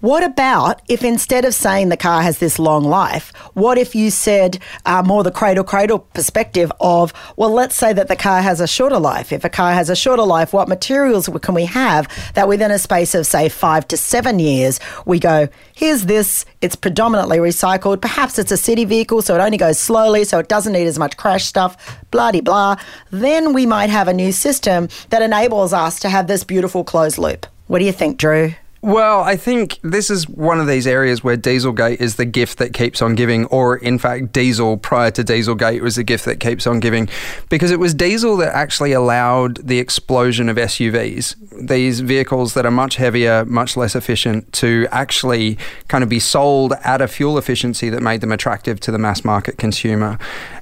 What 0.00 0.22
about 0.22 0.80
if 0.88 1.04
instead 1.04 1.44
of 1.44 1.52
saying 1.52 1.90
the 1.90 1.96
car 1.96 2.22
has 2.22 2.38
this 2.38 2.58
long 2.58 2.84
life, 2.84 3.36
what 3.52 3.76
if 3.76 3.94
you 3.94 4.10
said 4.10 4.58
uh, 4.86 5.02
more 5.02 5.22
the 5.22 5.30
cradle 5.30 5.62
cradle 5.62 5.98
perspective 5.98 6.72
of, 6.80 7.12
well, 7.36 7.50
let's 7.50 7.74
say 7.74 7.92
that 7.92 8.08
the 8.08 8.16
car 8.16 8.40
has 8.40 8.60
a 8.60 8.66
shorter 8.66 8.98
life. 8.98 9.30
If 9.30 9.44
a 9.44 9.50
car 9.50 9.74
has 9.74 9.90
a 9.90 9.96
shorter 9.96 10.22
life, 10.22 10.54
what 10.54 10.68
materials 10.68 11.28
can 11.42 11.54
we 11.54 11.66
have 11.66 12.08
that 12.32 12.48
within 12.48 12.70
a 12.70 12.78
space 12.78 13.14
of, 13.14 13.26
say, 13.26 13.50
five 13.50 13.86
to 13.88 13.98
seven 13.98 14.38
years, 14.38 14.80
we 15.04 15.18
go, 15.18 15.48
here's 15.74 16.06
this, 16.06 16.46
it's 16.62 16.76
predominantly 16.76 17.36
recycled. 17.36 18.00
Perhaps 18.00 18.38
it's 18.38 18.52
a 18.52 18.56
city 18.56 18.86
vehicle, 18.86 19.20
so 19.20 19.34
it 19.34 19.40
only 19.40 19.58
goes 19.58 19.78
slowly, 19.78 20.24
so 20.24 20.38
it 20.38 20.48
doesn't 20.48 20.72
need 20.72 20.86
as 20.86 20.98
much 20.98 21.18
crash 21.18 21.44
stuff, 21.44 22.00
blah, 22.10 22.30
de, 22.32 22.40
blah. 22.40 22.76
Then 23.10 23.52
we 23.52 23.66
might 23.66 23.90
have 23.90 24.08
a 24.08 24.14
new 24.14 24.32
system 24.32 24.88
that 25.10 25.20
enables 25.20 25.74
us 25.74 26.00
to 26.00 26.08
have 26.08 26.26
this 26.26 26.42
beautiful 26.42 26.84
closed 26.84 27.18
loop. 27.18 27.46
What 27.66 27.80
do 27.80 27.84
you 27.84 27.92
think, 27.92 28.16
Drew? 28.16 28.54
Well, 28.82 29.20
I 29.20 29.36
think 29.36 29.78
this 29.82 30.08
is 30.08 30.26
one 30.26 30.58
of 30.58 30.66
these 30.66 30.86
areas 30.86 31.22
where 31.22 31.36
Dieselgate 31.36 32.00
is 32.00 32.16
the 32.16 32.24
gift 32.24 32.56
that 32.58 32.72
keeps 32.72 33.02
on 33.02 33.14
giving, 33.14 33.44
or 33.46 33.76
in 33.76 33.98
fact, 33.98 34.32
Diesel 34.32 34.78
prior 34.78 35.10
to 35.10 35.22
Dieselgate 35.22 35.82
was 35.82 35.96
the 35.96 36.02
gift 36.02 36.24
that 36.24 36.40
keeps 36.40 36.66
on 36.66 36.80
giving, 36.80 37.06
because 37.50 37.70
it 37.70 37.78
was 37.78 37.92
Diesel 37.92 38.38
that 38.38 38.54
actually 38.54 38.92
allowed 38.92 39.56
the 39.56 39.78
explosion 39.78 40.48
of 40.48 40.56
SUVs, 40.56 41.36
these 41.68 42.00
vehicles 42.00 42.54
that 42.54 42.64
are 42.64 42.70
much 42.70 42.96
heavier, 42.96 43.44
much 43.44 43.76
less 43.76 43.94
efficient, 43.94 44.50
to 44.54 44.88
actually 44.90 45.58
kind 45.88 46.02
of 46.02 46.08
be 46.08 46.18
sold 46.18 46.72
at 46.82 47.02
a 47.02 47.08
fuel 47.08 47.36
efficiency 47.36 47.90
that 47.90 48.00
made 48.00 48.22
them 48.22 48.32
attractive 48.32 48.80
to 48.80 48.90
the 48.90 48.98
mass 48.98 49.26
market 49.26 49.58
consumer. 49.58 50.18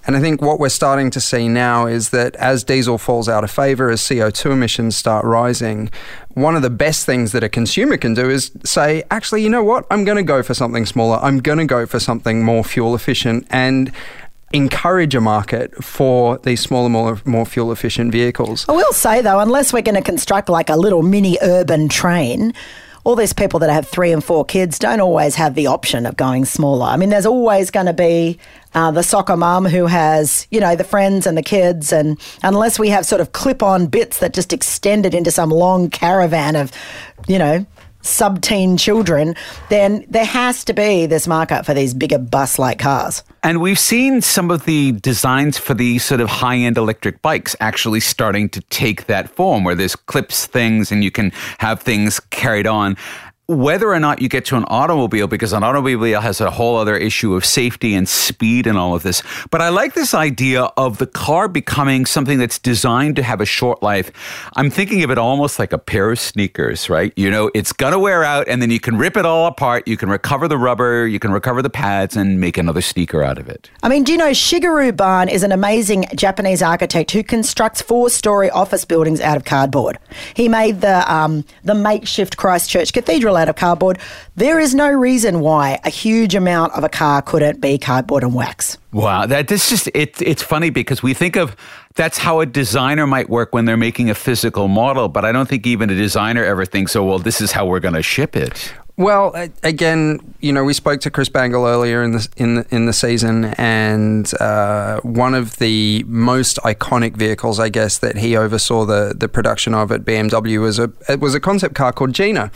And 0.08 0.16
I 0.16 0.20
think 0.20 0.42
what 0.42 0.58
we're 0.58 0.70
starting 0.70 1.10
to 1.12 1.20
see 1.20 1.48
now 1.48 1.86
is 1.86 2.10
that 2.10 2.34
as 2.36 2.64
diesel 2.64 2.98
falls 2.98 3.28
out 3.28 3.44
of 3.44 3.50
favor, 3.52 3.90
as 3.90 4.00
CO2 4.00 4.50
emissions 4.50 4.96
start 4.96 5.24
rising, 5.24 5.90
one 6.38 6.56
of 6.56 6.62
the 6.62 6.70
best 6.70 7.04
things 7.06 7.32
that 7.32 7.42
a 7.42 7.48
consumer 7.48 7.96
can 7.96 8.14
do 8.14 8.30
is 8.30 8.50
say, 8.64 9.02
actually, 9.10 9.42
you 9.42 9.48
know 9.48 9.64
what? 9.64 9.86
I'm 9.90 10.04
going 10.04 10.16
to 10.16 10.22
go 10.22 10.42
for 10.42 10.54
something 10.54 10.86
smaller. 10.86 11.18
I'm 11.20 11.38
going 11.38 11.58
to 11.58 11.64
go 11.64 11.86
for 11.86 12.00
something 12.00 12.42
more 12.42 12.64
fuel 12.64 12.94
efficient 12.94 13.46
and 13.50 13.92
encourage 14.52 15.14
a 15.14 15.20
market 15.20 15.82
for 15.84 16.38
these 16.38 16.60
smaller, 16.60 16.88
more, 16.88 17.20
more 17.24 17.44
fuel 17.44 17.72
efficient 17.72 18.12
vehicles. 18.12 18.64
I 18.68 18.72
will 18.72 18.92
say, 18.92 19.20
though, 19.20 19.40
unless 19.40 19.72
we're 19.72 19.82
going 19.82 19.96
to 19.96 20.02
construct 20.02 20.48
like 20.48 20.70
a 20.70 20.76
little 20.76 21.02
mini 21.02 21.38
urban 21.42 21.88
train, 21.88 22.54
all 23.08 23.16
these 23.16 23.32
people 23.32 23.58
that 23.58 23.70
have 23.70 23.88
three 23.88 24.12
and 24.12 24.22
four 24.22 24.44
kids 24.44 24.78
don't 24.78 25.00
always 25.00 25.34
have 25.34 25.54
the 25.54 25.66
option 25.66 26.04
of 26.04 26.14
going 26.18 26.44
smaller. 26.44 26.84
I 26.84 26.98
mean, 26.98 27.08
there's 27.08 27.24
always 27.24 27.70
going 27.70 27.86
to 27.86 27.94
be 27.94 28.38
uh, 28.74 28.90
the 28.90 29.02
soccer 29.02 29.34
mum 29.34 29.64
who 29.64 29.86
has, 29.86 30.46
you 30.50 30.60
know, 30.60 30.76
the 30.76 30.84
friends 30.84 31.26
and 31.26 31.34
the 31.34 31.42
kids. 31.42 31.90
And 31.90 32.20
unless 32.42 32.78
we 32.78 32.90
have 32.90 33.06
sort 33.06 33.22
of 33.22 33.32
clip 33.32 33.62
on 33.62 33.86
bits 33.86 34.18
that 34.18 34.34
just 34.34 34.52
extend 34.52 35.06
it 35.06 35.14
into 35.14 35.30
some 35.30 35.48
long 35.48 35.88
caravan 35.88 36.54
of, 36.54 36.70
you 37.26 37.38
know, 37.38 37.64
sub 38.02 38.40
teen 38.40 38.76
children, 38.76 39.34
then 39.68 40.04
there 40.08 40.24
has 40.24 40.64
to 40.64 40.72
be 40.72 41.06
this 41.06 41.26
market 41.26 41.64
for 41.64 41.74
these 41.74 41.94
bigger 41.94 42.18
bus 42.18 42.58
like 42.58 42.78
cars. 42.78 43.22
And 43.42 43.60
we've 43.60 43.78
seen 43.78 44.20
some 44.20 44.50
of 44.50 44.64
the 44.64 44.92
designs 44.92 45.58
for 45.58 45.74
the 45.74 45.98
sort 45.98 46.20
of 46.20 46.28
high 46.28 46.56
end 46.56 46.76
electric 46.76 47.22
bikes 47.22 47.54
actually 47.60 48.00
starting 48.00 48.48
to 48.50 48.60
take 48.62 49.06
that 49.06 49.30
form 49.30 49.64
where 49.64 49.74
there's 49.74 49.96
clips 49.96 50.46
things 50.46 50.90
and 50.90 51.04
you 51.04 51.10
can 51.10 51.30
have 51.58 51.80
things 51.80 52.20
carried 52.30 52.66
on 52.66 52.96
whether 53.48 53.90
or 53.90 53.98
not 53.98 54.20
you 54.20 54.28
get 54.28 54.44
to 54.44 54.56
an 54.56 54.64
automobile, 54.68 55.26
because 55.26 55.54
an 55.54 55.62
automobile 55.62 56.20
has 56.20 56.38
a 56.38 56.50
whole 56.50 56.76
other 56.76 56.94
issue 56.94 57.34
of 57.34 57.46
safety 57.46 57.94
and 57.94 58.06
speed 58.06 58.66
and 58.66 58.76
all 58.76 58.94
of 58.94 59.02
this. 59.02 59.22
But 59.50 59.62
I 59.62 59.70
like 59.70 59.94
this 59.94 60.12
idea 60.12 60.64
of 60.76 60.98
the 60.98 61.06
car 61.06 61.48
becoming 61.48 62.04
something 62.04 62.38
that's 62.38 62.58
designed 62.58 63.16
to 63.16 63.22
have 63.22 63.40
a 63.40 63.46
short 63.46 63.82
life. 63.82 64.12
I'm 64.54 64.68
thinking 64.68 65.02
of 65.02 65.10
it 65.10 65.16
almost 65.16 65.58
like 65.58 65.72
a 65.72 65.78
pair 65.78 66.10
of 66.10 66.20
sneakers, 66.20 66.90
right? 66.90 67.10
You 67.16 67.30
know, 67.30 67.50
it's 67.54 67.72
going 67.72 67.94
to 67.94 67.98
wear 67.98 68.22
out 68.22 68.46
and 68.48 68.60
then 68.60 68.70
you 68.70 68.80
can 68.80 68.98
rip 68.98 69.16
it 69.16 69.24
all 69.24 69.46
apart. 69.46 69.88
You 69.88 69.96
can 69.96 70.10
recover 70.10 70.46
the 70.46 70.58
rubber, 70.58 71.06
you 71.06 71.18
can 71.18 71.32
recover 71.32 71.62
the 71.62 71.70
pads 71.70 72.16
and 72.16 72.38
make 72.38 72.58
another 72.58 72.82
sneaker 72.82 73.22
out 73.22 73.38
of 73.38 73.48
it. 73.48 73.70
I 73.82 73.88
mean, 73.88 74.04
do 74.04 74.12
you 74.12 74.18
know 74.18 74.32
Shigeru 74.32 74.94
Ban 74.94 75.30
is 75.30 75.42
an 75.42 75.52
amazing 75.52 76.04
Japanese 76.14 76.60
architect 76.60 77.12
who 77.12 77.22
constructs 77.22 77.80
four 77.80 78.10
story 78.10 78.50
office 78.50 78.84
buildings 78.84 79.22
out 79.22 79.38
of 79.38 79.46
cardboard. 79.46 79.98
He 80.34 80.50
made 80.50 80.82
the, 80.82 81.10
um, 81.10 81.46
the 81.64 81.74
makeshift 81.74 82.36
Christchurch 82.36 82.92
Cathedral 82.92 83.37
out 83.38 83.48
of 83.48 83.56
cardboard. 83.56 83.98
There 84.36 84.58
is 84.58 84.74
no 84.74 84.90
reason 84.90 85.40
why 85.40 85.80
a 85.84 85.90
huge 85.90 86.34
amount 86.34 86.74
of 86.74 86.84
a 86.84 86.88
car 86.88 87.22
couldn't 87.22 87.60
be 87.60 87.78
cardboard 87.78 88.22
and 88.22 88.34
wax. 88.34 88.76
Wow, 88.92 89.26
that 89.26 89.48
this 89.48 89.68
just 89.68 89.88
it, 89.94 90.20
it's 90.20 90.42
funny 90.42 90.70
because 90.70 91.02
we 91.02 91.14
think 91.14 91.36
of 91.36 91.56
that's 91.94 92.18
how 92.18 92.40
a 92.40 92.46
designer 92.46 93.06
might 93.06 93.28
work 93.28 93.54
when 93.54 93.64
they're 93.64 93.76
making 93.76 94.10
a 94.10 94.14
physical 94.14 94.68
model, 94.68 95.08
but 95.08 95.24
I 95.24 95.32
don't 95.32 95.48
think 95.48 95.66
even 95.66 95.90
a 95.90 95.94
designer 95.94 96.44
ever 96.44 96.64
thinks, 96.64 96.94
"Oh, 96.96 97.04
well, 97.04 97.18
this 97.18 97.40
is 97.40 97.52
how 97.52 97.66
we're 97.66 97.80
going 97.80 97.94
to 97.94 98.02
ship 98.02 98.36
it." 98.36 98.72
Well, 98.98 99.32
again, 99.62 100.34
you 100.40 100.52
know, 100.52 100.64
we 100.64 100.74
spoke 100.74 101.00
to 101.02 101.10
Chris 101.10 101.28
Bangle 101.28 101.64
earlier 101.64 102.02
in 102.02 102.10
the 102.10 102.28
in 102.36 102.56
the, 102.56 102.66
in 102.74 102.86
the 102.86 102.92
season, 102.92 103.44
and 103.56 104.28
uh, 104.40 104.98
one 105.02 105.34
of 105.34 105.58
the 105.58 106.04
most 106.08 106.56
iconic 106.64 107.16
vehicles, 107.16 107.60
I 107.60 107.68
guess, 107.68 107.98
that 107.98 108.16
he 108.16 108.36
oversaw 108.36 108.84
the 108.84 109.14
the 109.16 109.28
production 109.28 109.72
of 109.72 109.92
at 109.92 110.00
BMW 110.04 110.60
was 110.60 110.80
a 110.80 110.92
it 111.08 111.20
was 111.20 111.36
a 111.36 111.38
concept 111.38 111.76
car 111.76 111.92
called 111.92 112.12
Gina, 112.12 112.50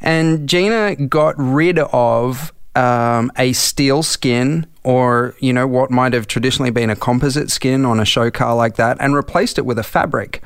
and 0.00 0.48
Gina 0.48 0.96
got 0.96 1.36
rid 1.38 1.78
of 1.78 2.52
um, 2.74 3.30
a 3.38 3.52
steel 3.52 4.02
skin 4.02 4.66
or 4.86 5.34
you 5.40 5.52
know 5.52 5.66
what 5.66 5.90
might 5.90 6.12
have 6.12 6.28
traditionally 6.28 6.70
been 6.70 6.90
a 6.90 6.94
composite 6.94 7.50
skin 7.50 7.84
on 7.84 7.98
a 7.98 8.04
show 8.04 8.30
car 8.30 8.54
like 8.54 8.76
that 8.76 8.96
and 9.00 9.16
replaced 9.16 9.58
it 9.58 9.66
with 9.66 9.80
a 9.80 9.82
fabric 9.82 10.40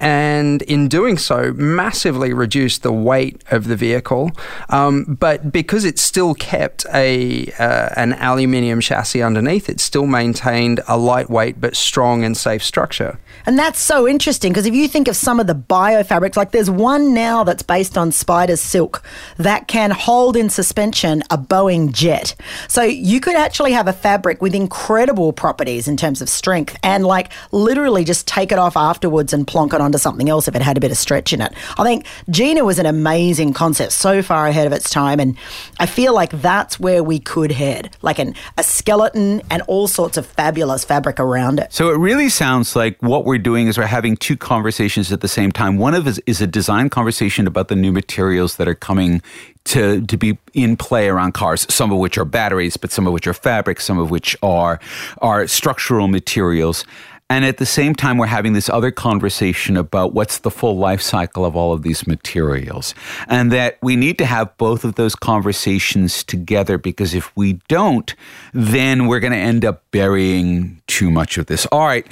and 0.00 0.62
in 0.62 0.88
doing 0.88 1.18
so, 1.18 1.52
massively 1.54 2.32
reduced 2.32 2.82
the 2.82 2.92
weight 2.92 3.42
of 3.50 3.66
the 3.66 3.74
vehicle. 3.74 4.30
Um, 4.68 5.16
but 5.18 5.50
because 5.50 5.84
it 5.84 5.98
still 5.98 6.34
kept 6.34 6.86
a 6.94 7.50
uh, 7.58 7.88
an 7.96 8.12
aluminium 8.14 8.80
chassis 8.80 9.22
underneath, 9.22 9.68
it 9.68 9.80
still 9.80 10.06
maintained 10.06 10.80
a 10.86 10.96
lightweight 10.96 11.60
but 11.60 11.74
strong 11.74 12.22
and 12.22 12.36
safe 12.36 12.62
structure. 12.62 13.18
And 13.44 13.58
that's 13.58 13.80
so 13.80 14.06
interesting 14.06 14.52
because 14.52 14.66
if 14.66 14.74
you 14.74 14.86
think 14.86 15.08
of 15.08 15.16
some 15.16 15.40
of 15.40 15.46
the 15.46 15.54
biofabrics, 15.54 16.36
like 16.36 16.52
there's 16.52 16.70
one 16.70 17.12
now 17.12 17.42
that's 17.42 17.62
based 17.62 17.98
on 17.98 18.12
spider 18.12 18.56
silk 18.56 19.02
that 19.36 19.66
can 19.66 19.90
hold 19.90 20.36
in 20.36 20.48
suspension 20.48 21.22
a 21.30 21.38
Boeing 21.38 21.92
jet. 21.92 22.36
So 22.68 22.82
you 22.82 23.20
could 23.20 23.36
actually 23.36 23.72
have 23.78 23.86
a 23.86 23.92
fabric 23.92 24.42
with 24.42 24.56
incredible 24.56 25.32
properties 25.32 25.86
in 25.86 25.96
terms 25.96 26.20
of 26.20 26.28
strength 26.28 26.76
and 26.82 27.06
like 27.06 27.30
literally 27.52 28.02
just 28.02 28.26
take 28.26 28.50
it 28.50 28.58
off 28.58 28.76
afterwards 28.76 29.32
and 29.32 29.46
plonk 29.46 29.72
it 29.72 29.80
onto 29.80 29.98
something 29.98 30.28
else 30.28 30.48
if 30.48 30.56
it 30.56 30.62
had 30.62 30.76
a 30.76 30.80
bit 30.80 30.90
of 30.90 30.96
stretch 30.98 31.32
in 31.32 31.40
it. 31.40 31.52
I 31.78 31.84
think 31.84 32.04
Gina 32.28 32.64
was 32.64 32.80
an 32.80 32.86
amazing 32.86 33.52
concept, 33.52 33.92
so 33.92 34.20
far 34.20 34.48
ahead 34.48 34.66
of 34.66 34.72
its 34.72 34.90
time, 34.90 35.20
and 35.20 35.38
I 35.78 35.86
feel 35.86 36.12
like 36.12 36.30
that's 36.30 36.80
where 36.80 37.04
we 37.04 37.20
could 37.20 37.52
head, 37.52 37.96
like 38.02 38.18
an, 38.18 38.34
a 38.56 38.64
skeleton 38.64 39.42
and 39.48 39.62
all 39.68 39.86
sorts 39.86 40.16
of 40.16 40.26
fabulous 40.26 40.84
fabric 40.84 41.20
around 41.20 41.60
it. 41.60 41.72
So 41.72 41.90
it 41.90 41.98
really 41.98 42.28
sounds 42.28 42.74
like 42.74 43.00
what 43.00 43.24
we're 43.24 43.38
doing 43.38 43.68
is 43.68 43.78
we're 43.78 43.86
having 43.86 44.16
two 44.16 44.36
conversations 44.36 45.12
at 45.12 45.20
the 45.20 45.28
same 45.28 45.52
time. 45.52 45.78
One 45.78 45.94
of 45.94 46.08
is, 46.08 46.20
is 46.26 46.40
a 46.40 46.48
design 46.48 46.90
conversation 46.90 47.46
about 47.46 47.68
the 47.68 47.76
new 47.76 47.92
materials 47.92 48.56
that 48.56 48.66
are 48.66 48.74
coming 48.74 49.22
to, 49.64 50.00
to 50.06 50.16
be 50.16 50.38
in 50.54 50.76
play 50.76 51.08
around 51.08 51.32
cars, 51.32 51.66
some 51.72 51.92
of 51.92 51.98
which 51.98 52.18
are 52.18 52.24
batteries, 52.24 52.76
but 52.76 52.90
some 52.90 53.06
of 53.06 53.12
which 53.12 53.26
are 53.26 53.34
fabrics, 53.34 53.84
some 53.84 53.98
of 53.98 54.10
which 54.10 54.36
are, 54.42 54.80
are 55.20 55.46
structural 55.46 56.08
materials. 56.08 56.84
And 57.30 57.44
at 57.44 57.58
the 57.58 57.66
same 57.66 57.94
time, 57.94 58.16
we're 58.16 58.26
having 58.26 58.54
this 58.54 58.70
other 58.70 58.90
conversation 58.90 59.76
about 59.76 60.14
what's 60.14 60.38
the 60.38 60.50
full 60.50 60.78
life 60.78 61.02
cycle 61.02 61.44
of 61.44 61.54
all 61.54 61.74
of 61.74 61.82
these 61.82 62.06
materials. 62.06 62.94
And 63.26 63.52
that 63.52 63.76
we 63.82 63.96
need 63.96 64.16
to 64.18 64.24
have 64.24 64.56
both 64.56 64.82
of 64.82 64.94
those 64.94 65.14
conversations 65.14 66.24
together 66.24 66.78
because 66.78 67.12
if 67.12 67.36
we 67.36 67.54
don't, 67.68 68.14
then 68.54 69.06
we're 69.08 69.20
going 69.20 69.34
to 69.34 69.38
end 69.38 69.66
up 69.66 69.82
burying 69.90 70.80
too 70.86 71.10
much 71.10 71.36
of 71.36 71.46
this. 71.46 71.66
All 71.66 71.84
right. 71.84 72.06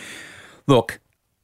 Look, 0.66 1.00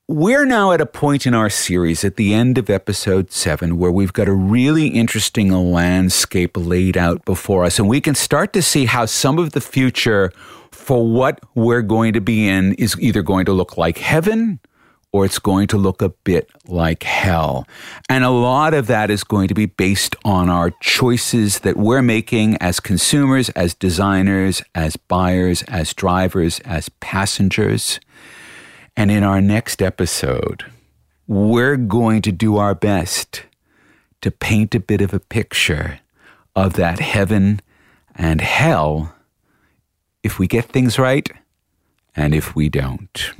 we're 0.08 0.44
now 0.44 0.72
at 0.72 0.80
a 0.80 0.86
point 0.86 1.26
in 1.26 1.34
our 1.34 1.48
series 1.48 2.04
at 2.04 2.16
the 2.16 2.34
end 2.34 2.58
of 2.58 2.68
episode 2.68 3.30
seven 3.30 3.78
where 3.78 3.92
we've 3.92 4.12
got 4.12 4.28
a 4.28 4.32
really 4.32 4.88
interesting 4.88 5.50
landscape 5.50 6.56
laid 6.56 6.96
out 6.96 7.24
before 7.24 7.64
us, 7.64 7.78
and 7.78 7.88
we 7.88 8.00
can 8.00 8.14
start 8.14 8.52
to 8.52 8.62
see 8.62 8.86
how 8.86 9.06
some 9.06 9.38
of 9.38 9.52
the 9.52 9.60
future 9.60 10.32
for 10.72 11.06
what 11.08 11.40
we're 11.54 11.82
going 11.82 12.12
to 12.12 12.20
be 12.20 12.48
in 12.48 12.74
is 12.74 12.98
either 12.98 13.22
going 13.22 13.44
to 13.44 13.52
look 13.52 13.76
like 13.76 13.98
heaven 13.98 14.58
or 15.12 15.26
it's 15.26 15.38
going 15.38 15.68
to 15.68 15.76
look 15.76 16.02
a 16.02 16.08
bit 16.08 16.50
like 16.66 17.02
hell. 17.02 17.66
And 18.08 18.24
a 18.24 18.30
lot 18.30 18.72
of 18.74 18.86
that 18.86 19.10
is 19.10 19.22
going 19.22 19.48
to 19.48 19.54
be 19.54 19.66
based 19.66 20.16
on 20.24 20.48
our 20.48 20.70
choices 20.80 21.60
that 21.60 21.76
we're 21.76 22.02
making 22.02 22.56
as 22.56 22.80
consumers, 22.80 23.50
as 23.50 23.74
designers, 23.74 24.62
as 24.74 24.96
buyers, 24.96 25.62
as 25.64 25.92
drivers, 25.92 26.60
as 26.60 26.88
passengers. 27.00 28.00
And 28.96 29.10
in 29.10 29.22
our 29.22 29.40
next 29.40 29.80
episode, 29.82 30.64
we're 31.26 31.76
going 31.76 32.22
to 32.22 32.32
do 32.32 32.56
our 32.56 32.74
best 32.74 33.44
to 34.20 34.30
paint 34.30 34.74
a 34.74 34.80
bit 34.80 35.00
of 35.00 35.14
a 35.14 35.20
picture 35.20 36.00
of 36.54 36.74
that 36.74 37.00
heaven 37.00 37.60
and 38.14 38.40
hell 38.40 39.14
if 40.22 40.38
we 40.38 40.46
get 40.46 40.66
things 40.66 40.98
right 40.98 41.28
and 42.14 42.34
if 42.34 42.54
we 42.54 42.68
don't. 42.68 43.32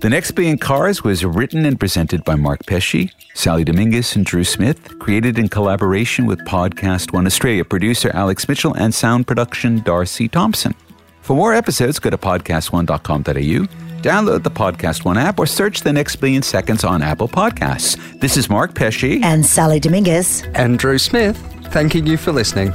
The 0.00 0.08
Next 0.08 0.30
Billion 0.30 0.56
Cars 0.56 1.04
was 1.04 1.26
written 1.26 1.66
and 1.66 1.78
presented 1.78 2.24
by 2.24 2.34
Mark 2.34 2.64
Pesce, 2.64 3.10
Sally 3.34 3.64
Dominguez, 3.64 4.16
and 4.16 4.24
Drew 4.24 4.44
Smith, 4.44 4.98
created 4.98 5.38
in 5.38 5.48
collaboration 5.48 6.24
with 6.24 6.40
Podcast 6.46 7.12
One 7.12 7.26
Australia, 7.26 7.66
producer 7.66 8.10
Alex 8.14 8.48
Mitchell, 8.48 8.72
and 8.74 8.94
sound 8.94 9.26
production 9.26 9.82
Darcy 9.82 10.26
Thompson. 10.26 10.74
For 11.20 11.36
more 11.36 11.54
episodes, 11.54 11.98
go 11.98 12.10
to 12.10 12.18
podcastone.com.au, 12.18 14.02
download 14.02 14.42
the 14.42 14.50
Podcast 14.50 15.04
One 15.04 15.18
app, 15.18 15.38
or 15.38 15.46
search 15.46 15.82
The 15.82 15.92
Next 15.92 16.16
Billion 16.16 16.42
Seconds 16.42 16.82
on 16.84 17.02
Apple 17.02 17.28
Podcasts. 17.28 17.96
This 18.20 18.36
is 18.36 18.48
Mark 18.50 18.74
Pesce 18.74 19.22
and 19.22 19.44
Sally 19.44 19.78
Dominguez 19.78 20.42
and 20.54 20.78
Drew 20.78 20.98
Smith, 20.98 21.36
thanking 21.66 22.06
you 22.06 22.16
for 22.16 22.32
listening. 22.32 22.72